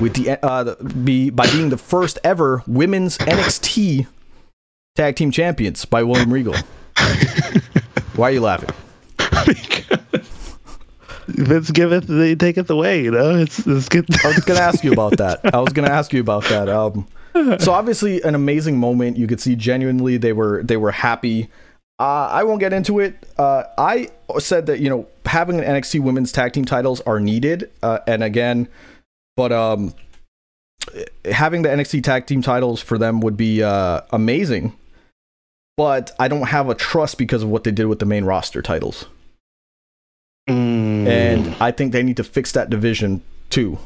[0.00, 4.06] with the uh, the- be by being the first ever women's NXT
[4.96, 6.54] tag team champions by William Regal.
[8.16, 8.70] Why are you laughing?
[11.28, 13.02] Vince giveth, they taketh away.
[13.04, 14.06] You know, it's it's good.
[14.24, 15.40] I was gonna ask you about that.
[15.54, 16.68] I was gonna ask you about that.
[16.68, 17.06] Um,
[17.58, 19.16] so obviously an amazing moment.
[19.18, 21.50] You could see genuinely they were they were happy.
[22.00, 23.26] Uh, I won't get into it.
[23.36, 27.70] Uh, I said that you know having an NXT Women's Tag Team titles are needed,
[27.82, 28.66] uh, and again,
[29.38, 29.94] but um,
[31.24, 34.76] having the NXT Tag Team titles for them would be uh, amazing.
[35.76, 38.60] But I don't have a trust because of what they did with the main roster
[38.60, 39.06] titles
[40.48, 41.06] Mm.
[41.06, 43.78] and I think they need to fix that division too.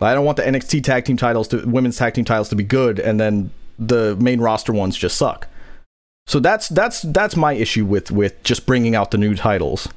[0.00, 2.64] I don't want the NXT tag team titles to women's tag team titles to be
[2.64, 5.46] good, and then the main roster ones just suck.
[6.26, 9.88] So that's that's that's my issue with with just bringing out the new titles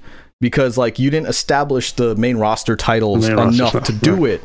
[0.42, 4.26] because like you didn't establish the main roster titles Main roster enough stuff, to do
[4.26, 4.42] it.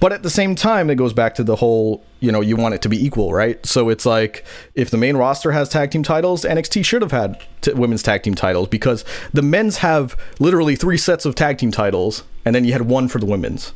[0.00, 2.74] But at the same time, it goes back to the whole you know you want
[2.74, 3.64] it to be equal, right?
[3.66, 7.42] So it's like if the main roster has tag team titles, NXT should have had
[7.60, 11.70] t- women's tag team titles because the men's have literally three sets of tag team
[11.72, 13.74] titles, and then you had one for the women's.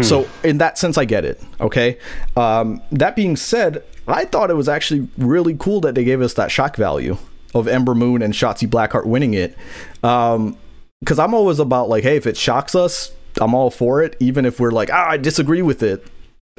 [0.00, 1.38] So in that sense, I get it.
[1.60, 1.98] Okay.
[2.34, 6.32] Um, that being said, I thought it was actually really cool that they gave us
[6.34, 7.18] that shock value
[7.54, 9.54] of Ember Moon and Shotzi Blackheart winning it.
[10.02, 10.56] Um,
[11.02, 14.44] because I'm always about like, hey, if it shocks us, I'm all for it, even
[14.44, 16.06] if we're like, ah, I disagree with it.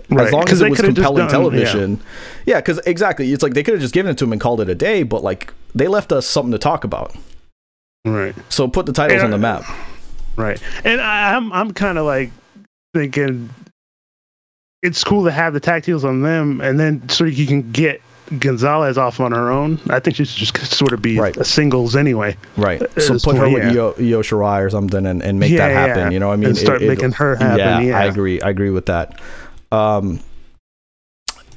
[0.10, 2.00] Right, As long as it was compelling done- television.
[2.46, 3.32] Yeah, because exactly.
[3.32, 5.04] It's like they could have just given it to him and called it a day,
[5.04, 7.16] but like they left us something to talk about.
[8.06, 8.36] Right.
[8.50, 9.26] So put the titles Yeah.
[9.26, 9.64] on the map.
[10.36, 10.60] Right.
[10.84, 12.32] And I, I'm I'm kind of like
[12.94, 13.50] thinking
[14.82, 18.02] it's cool to have the tag teams on them, and then so you can get
[18.40, 19.80] Gonzalez off on her own.
[19.90, 21.36] I think she should just sort of be Right.
[21.38, 22.36] a singles anyway.
[22.58, 22.80] Right.
[23.02, 23.72] So this put her with yeah.
[23.82, 26.04] Io, Io Shirai or something and, and make Yeah, that happen.
[26.06, 26.10] yeah.
[26.12, 27.98] You know, what I mean, And start It- it- making her happen, yeah.
[28.00, 28.42] I agree.
[28.42, 29.20] I agree with that.
[29.72, 30.20] Um,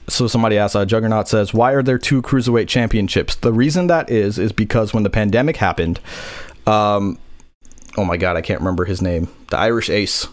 [0.09, 3.35] so somebody asked, uh, Juggernaut says, why are there two cruiserweight championships?
[3.35, 5.99] The reason that is is because when the pandemic happened,
[6.67, 7.19] um,
[7.97, 9.29] oh my god, I can't remember his name.
[9.51, 10.29] The Irish Ace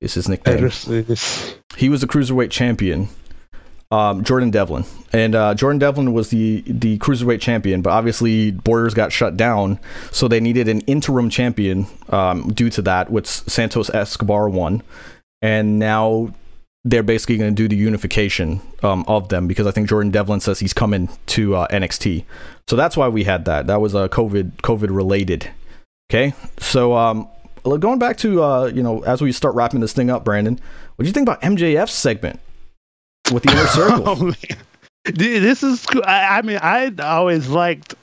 [0.00, 3.08] is his nickname just- I just- he was a cruiserweight champion.
[3.92, 8.94] Um, Jordan Devlin and uh, Jordan Devlin was the the cruiserweight champion, but obviously Borders
[8.94, 9.78] got shut down,
[10.10, 11.86] so they needed an interim champion.
[12.10, 14.82] Um, due to that, which Santos Escobar won,
[15.40, 16.34] and now
[16.84, 20.40] they're basically going to do the unification um, of them because I think Jordan Devlin
[20.40, 22.24] says he's coming to uh, NXT,
[22.68, 23.68] so that's why we had that.
[23.68, 25.48] That was a uh, COVID COVID related.
[26.10, 27.28] Okay, so um,
[27.62, 30.60] going back to uh, you know as we start wrapping this thing up, Brandon,
[30.96, 32.40] what do you think about MJF's segment
[33.32, 34.08] with the inner circle?
[34.08, 34.34] Oh, man.
[35.04, 36.02] Dude, this is cool.
[36.04, 37.94] I, I mean, I always liked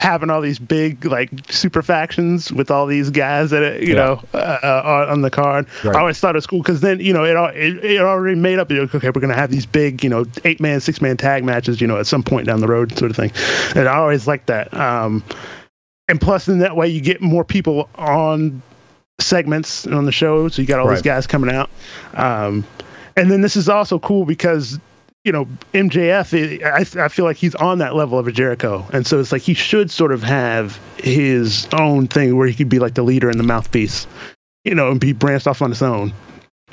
[0.00, 3.94] having all these big like super factions with all these guys that uh, you Yeah.
[3.94, 5.66] know uh, uh, on the card.
[5.84, 5.94] Right.
[5.96, 8.58] I always thought it was cool because then you know it, it it already made
[8.58, 8.70] up.
[8.70, 11.80] Okay, we're gonna have these big you know eight man, six man tag matches.
[11.80, 13.30] You know, at some point down the road, sort of thing.
[13.76, 14.74] And I always liked that.
[14.74, 15.22] Um,
[16.08, 18.60] and plus in that way you get more people on
[19.20, 21.70] segments on the show, so you got all these guys coming out.
[22.14, 22.64] Um,
[23.16, 24.78] and then this is also cool because
[25.24, 29.06] you know MJF, I, I feel like he's on that level of a Jericho, and
[29.06, 32.78] so it's like he should sort of have his own thing where he could be
[32.78, 34.06] like the leader and the mouthpiece,
[34.64, 36.12] you know, and be branched off on his own.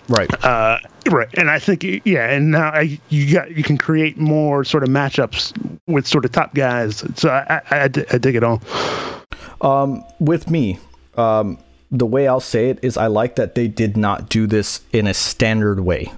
[0.08, 0.44] Right.
[0.44, 0.80] Uh,
[1.12, 4.84] right, and I think yeah, and now I, you got you can create more sort
[4.84, 5.54] of matchups
[5.88, 7.04] with sort of top guys.
[7.16, 8.62] So I I, I, I dig it all.
[9.62, 10.80] Um, with me,
[11.16, 11.60] um,
[11.92, 15.08] the way I'll say it is I like that they did not do this in
[15.08, 16.12] a standard way.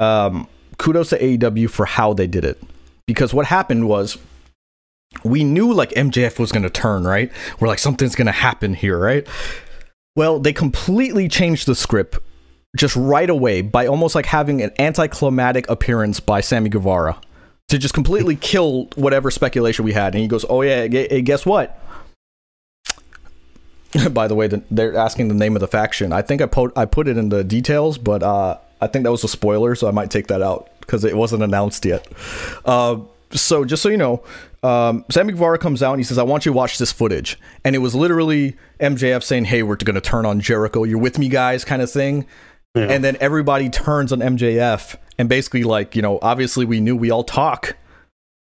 [0.00, 0.48] Um,
[0.78, 2.60] kudos to AEW for how they did it.
[3.06, 4.18] Because what happened was
[5.24, 7.30] we knew like MJF was going to turn, right?
[7.58, 9.26] We're like, something's going to happen here, right?
[10.16, 12.18] Well, they completely changed the script
[12.76, 17.20] just right away by almost like having an anticlimactic appearance by Sammy Guevara
[17.68, 20.14] to just completely kill whatever speculation we had.
[20.14, 21.78] And he goes, Oh, yeah, g- guess what?
[24.12, 26.12] By the way, they're asking the name of the faction.
[26.12, 29.10] I think I put I put it in the details, but uh, I think that
[29.10, 32.06] was a spoiler, so I might take that out because it wasn't announced yet.
[32.64, 32.98] Uh,
[33.32, 34.22] so just so you know,
[34.62, 37.38] um, Sammy Guevara comes out and he says, "I want you to watch this footage,"
[37.64, 40.84] and it was literally MJF saying, "Hey, we're going to turn on Jericho.
[40.84, 42.26] You're with me, guys," kind of thing.
[42.74, 47.10] And then everybody turns on MJF and basically like you know, obviously we knew we
[47.10, 47.76] all talk.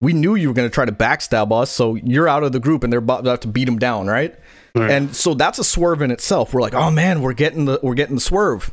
[0.01, 2.59] We knew you were going to try to backstab us, so you're out of the
[2.59, 4.33] group, and they're about to beat him down, right?
[4.75, 4.91] Right.
[4.91, 6.53] And so that's a swerve in itself.
[6.53, 8.71] We're like, oh man, we're getting the we're getting the swerve.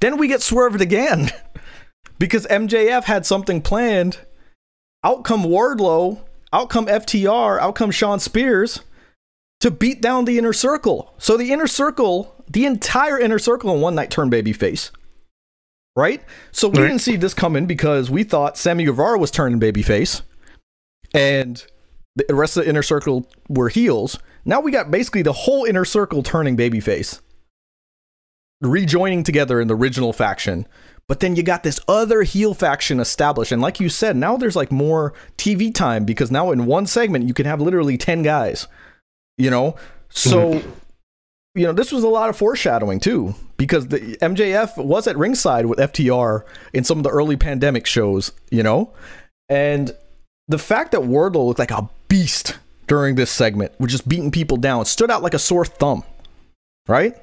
[0.00, 1.30] Then we get swerved again
[2.18, 4.18] because MJF had something planned.
[5.04, 6.20] Out come Wardlow,
[6.52, 8.80] out come FTR, out come Shawn Spears
[9.60, 11.14] to beat down the inner circle.
[11.18, 14.90] So the inner circle, the entire inner circle in one night turned babyface.
[15.96, 16.22] Right?
[16.52, 16.88] So we Right.
[16.88, 20.22] didn't see this coming because we thought Sammy Guevara was turning babyface
[21.12, 21.64] and
[22.14, 24.18] the rest of the inner circle were heels.
[24.44, 27.20] Now we got basically the whole inner circle turning babyface,
[28.60, 30.66] rejoining together in the original faction.
[31.06, 34.56] But then you got this other heel faction established, and like you said, now there's
[34.56, 38.68] like more TV time because now in one segment you can have literally ten guys.
[39.38, 39.76] You know,
[40.10, 40.70] so mm-hmm.
[41.54, 45.64] you know this was a lot of foreshadowing too because the MJF was at ringside
[45.64, 46.42] with FTR
[46.74, 48.32] in some of the early pandemic shows.
[48.50, 48.92] You know,
[49.48, 49.96] and
[50.46, 54.56] the fact that Wardlow looked like a beast during this segment, was just beating people
[54.56, 56.02] down, stood out like a sore thumb,
[56.88, 57.16] right?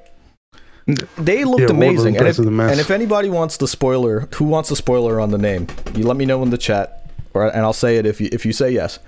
[0.86, 2.08] They looked Yeah, amazing.
[2.08, 2.70] And if, impressed with the mess.
[2.70, 5.66] and if anybody wants the spoiler, who wants the spoiler on the name?
[5.94, 8.46] You let me know in the chat, or and I'll say it if you if
[8.46, 9.00] you say yes.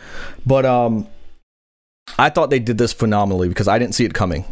[0.44, 1.06] But um,
[2.18, 4.44] I thought they did this phenomenally because I didn't see it coming.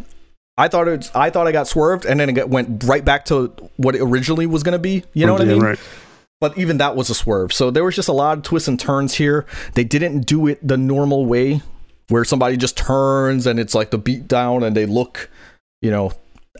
[0.57, 3.47] I thought it's I thought I got swerved, and then it went right back to
[3.75, 5.03] what it originally was going to be.
[5.13, 5.61] You know what I mean?
[5.61, 5.79] right.
[6.39, 7.51] but even that was a swerve.
[7.51, 9.45] So there was just a lot of twists and turns here.
[9.73, 11.61] They didn't do it the normal way
[12.09, 15.29] where somebody just turns and it's like the beat down and they look,
[15.81, 16.13] you know,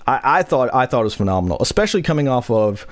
[0.07, 2.87] I, I thought I thought it was phenomenal, especially coming off of,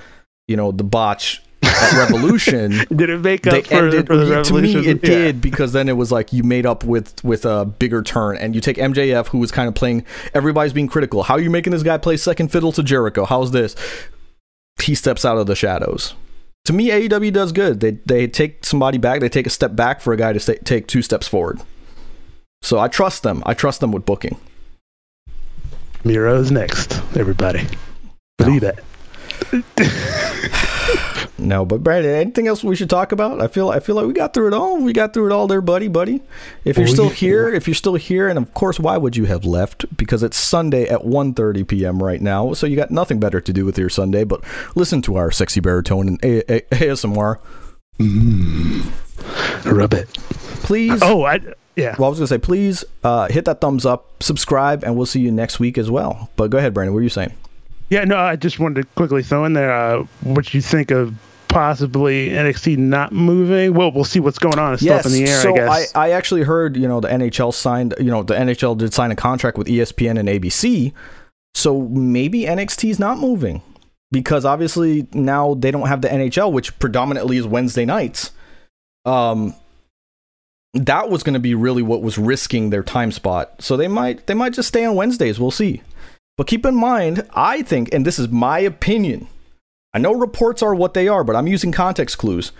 [0.48, 2.72] you know, the botch at Revolution.
[2.94, 5.08] Did it make up for, ended for the to me it Yeah.
[5.10, 8.54] did because then it was like you made up with with a bigger turn and
[8.54, 10.04] you take MJF who was kind of playing
[10.34, 11.22] everybody's being critical.
[11.22, 13.24] How are you making this guy play second fiddle to Jericho?
[13.24, 13.74] How's this?
[14.82, 16.14] He steps out of the shadows.
[16.66, 17.80] To me AEW does good.
[17.80, 20.54] They they take somebody back they take a step back for a guy to sta
[20.64, 21.60] take two steps forward.
[22.62, 23.42] So I trust them.
[23.46, 24.36] I trust them with booking
[26.06, 27.66] Miro's next, everybody.
[28.38, 28.78] Believe that.
[31.38, 33.42] No, but Brandon, anything else we should talk about?
[33.42, 34.78] I feel I feel like we got through it all.
[34.82, 36.22] We got through it all there, buddy, buddy.
[36.64, 37.12] If you're Oh, still yeah.
[37.12, 39.84] here, if you're still here, and of course, why would you have left?
[39.98, 42.02] Because it's Sunday at 1.30 p.m.
[42.02, 44.42] right now, so you got nothing better to do with your Sunday but
[44.74, 47.36] listen to our sexy baritone and A- A- ASMR.
[47.98, 49.70] Mm.
[49.70, 50.08] Rub it.
[50.62, 51.00] Please.
[51.02, 51.40] Oh, I
[51.76, 51.94] yeah.
[51.98, 55.20] Well, I was gonna say, please uh, hit that thumbs up, subscribe, and we'll see
[55.20, 56.30] you next week as well.
[56.36, 56.94] But go ahead, Brandon.
[56.94, 57.32] What are you saying?
[57.90, 61.14] Yeah, no, I just wanted to quickly throw in there uh, what you think of
[61.48, 63.74] possibly NXT not moving.
[63.74, 64.74] Well, we'll see what's going on.
[64.74, 65.94] It's still up in the air, so I guess.
[65.94, 69.16] I, actually heard, you know, the NHL signed, you know, the NHL did sign a
[69.16, 70.92] contract with ESPN and ABC.
[71.54, 73.62] So maybe NXT's not moving
[74.10, 78.32] because obviously now they don't have the NHL, which predominantly is Wednesday nights.
[79.04, 79.54] Um,
[80.84, 83.62] that was going to be really what was risking their time spot.
[83.62, 85.40] So they might they might just stay on Wednesdays.
[85.40, 85.82] We'll see.
[86.36, 89.28] But keep in mind, I think, and this is my opinion.
[89.94, 92.52] I know reports are what they are, but I'm using context clues.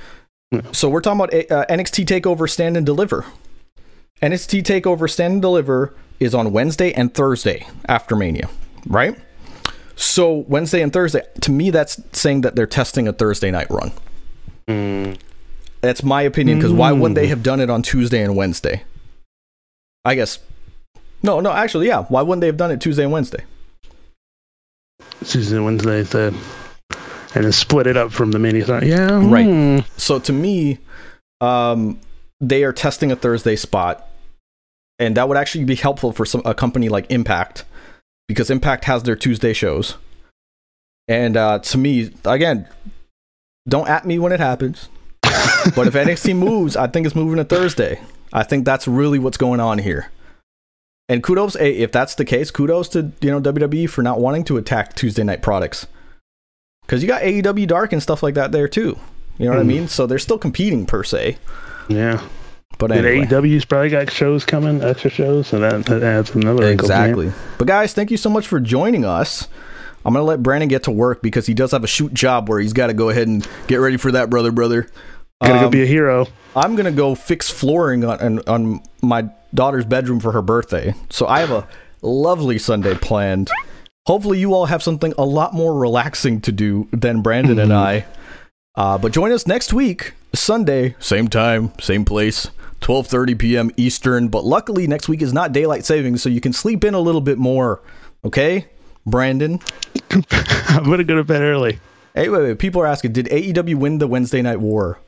[0.53, 0.61] Hmm.
[0.73, 3.27] So we're talking about eh, uh, NXT Takeover Stand and Deliver.
[4.23, 8.49] NXT Takeover Stand and Deliver is on Wednesday and Thursday after Mania,
[8.87, 9.19] right?
[9.97, 13.93] So Wednesday and Thursday, to me, that's saying that they're testing a Thursday night run.
[14.69, 15.13] Hmm.
[15.87, 18.83] That's my opinion because why wouldn't they have done it on Tuesday and Wednesday?
[20.05, 20.41] I guess
[21.23, 22.03] No, no, actually, yeah.
[22.09, 23.45] Why wouldn't they have done it Tuesday and Wednesday?
[25.25, 26.37] Tuesday, and Wednesday, the,
[27.37, 28.61] and then split it up from the mini.
[28.61, 29.47] Yeah, Right.
[29.47, 29.79] hmm.
[29.97, 30.79] So to me,
[31.41, 32.01] um,
[32.41, 34.09] they are testing a Thursday spot,
[34.99, 37.65] and that would actually be helpful for some a company like Impact,
[38.27, 39.95] because Impact has their Tuesday shows.
[41.07, 42.69] And uh, to me, again,
[43.69, 44.89] don't at me when it happens.
[45.75, 48.01] But if NXT moves, I think it's moving to Thursday.
[48.33, 50.11] I think that's really what's going on here.
[51.09, 54.45] And kudos, eh, if that's the case, kudos to you know WWE for not wanting
[54.45, 55.87] to attack Tuesday night products,
[56.83, 58.99] because you got AEW Dark and stuff like that there too.
[59.39, 59.67] You know what I Mm.
[59.67, 59.89] mean?
[59.89, 61.37] So they're still competing per se.
[61.89, 62.21] Yeah.
[62.79, 67.33] But anyway, AEW's probably got shows coming, extra shows, so that, that adds another exactly.
[67.59, 69.49] But guys, thank you so much for joining us.
[70.05, 72.61] I'm gonna let Brandon get to work because he does have a shoot job where
[72.61, 74.89] he's got to go ahead and get ready for that, brother, brother.
[75.43, 76.27] Gotta go Um, be a hero.
[76.55, 80.95] I'm gonna go fix flooring on, on on my daughter's bedroom for her birthday.
[81.11, 81.67] So I have a
[82.03, 83.51] lovely Sunday planned.
[84.07, 88.07] Hopefully, you all have something a lot more relaxing to do than Brandon and I.
[88.77, 92.49] Uh, but join us next week, Sunday, same time, same place,
[92.81, 93.71] 12:30 p.m.
[93.77, 94.29] Eastern.
[94.29, 97.21] But luckily, next week is not daylight savings, so you can sleep in a little
[97.21, 97.83] bit more.
[98.25, 98.69] Okay,
[99.05, 99.61] Brandon.
[100.11, 101.79] I'm gonna go to bed early.
[102.15, 102.59] Hey, wait, wait.
[102.59, 104.99] People are asking, did AEW win the Wednesday Night War?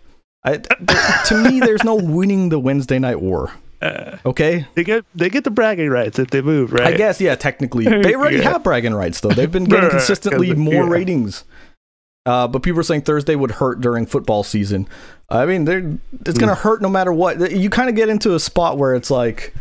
[0.44, 3.52] I, to me, there's no winning the Wednesday Night War.
[3.82, 6.94] Okay, They get they get the bragging rights if they move, right?
[6.94, 7.36] I guess yeah.
[7.36, 8.50] Technically, they already Yeah.
[8.52, 9.28] have bragging rights though.
[9.28, 10.88] They've been getting consistently more yeah.
[10.90, 11.44] ratings.
[12.26, 14.88] Uh, but people are saying Thursday would hurt during football season.
[15.30, 16.62] I mean, they're it's gonna Hmm.
[16.68, 17.52] hurt no matter what.
[17.52, 19.54] You kind of get into a spot where it's like,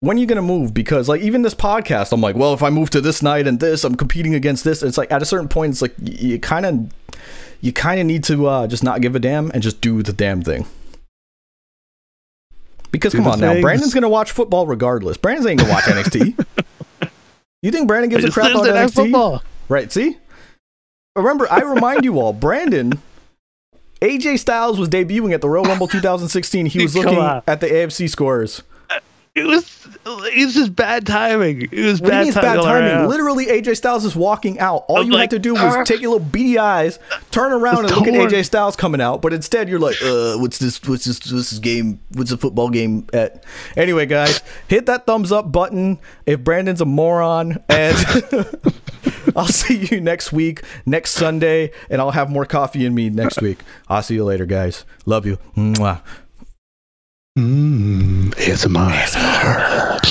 [0.00, 0.74] when are you gonna move?
[0.74, 3.60] Because like even this podcast, I'm like, well, if I move to this night and
[3.60, 4.82] this, I'm competing against this.
[4.82, 6.90] It's like at a certain point, it's like you kind of
[7.66, 10.12] you kind of need to uh, just not give a damn and just do the
[10.12, 10.66] damn thing.
[12.92, 13.60] Because Do come on now.
[13.60, 15.16] Brandon's gonna watch football regardless.
[15.16, 16.46] Brandon ain't gonna watch NXT.
[17.62, 18.94] You think Brandon gives a crap about NXT?
[18.94, 19.42] football.
[19.68, 20.16] Right, see?
[21.16, 22.92] Remember, I remind you all, Brandon,
[24.00, 26.66] AJ Styles was debuting at the Royal Rumble 2016.
[26.66, 28.62] He was looking at the AFC scores.
[29.36, 31.68] It was it was just bad timing.
[31.70, 32.58] It was What bad, bad timing.
[32.58, 32.90] all timing?
[32.90, 33.08] around.
[33.10, 34.86] Literally, AJ Styles is walking out.
[34.88, 36.98] All I'm you like, had to do was "Ah." take your little beady eyes,
[37.30, 38.14] turn around, and look at.
[38.14, 39.20] AJ Styles coming out.
[39.20, 40.82] But instead, you're like, uh, what's this?
[40.88, 41.20] What's this?
[41.30, 42.00] What's this game?
[42.14, 43.44] What's the football game at?
[43.76, 47.96] Anyway, guys, hit that thumbs up button if Brandon's a moron, and
[49.36, 53.42] I'll see you next week, next Sunday, and I'll have more coffee in me next
[53.42, 53.58] week.
[53.88, 54.84] I'll see you later, guys.
[55.04, 55.36] Love you.
[55.56, 56.00] Mwah.
[57.36, 60.05] Mm, ASMR.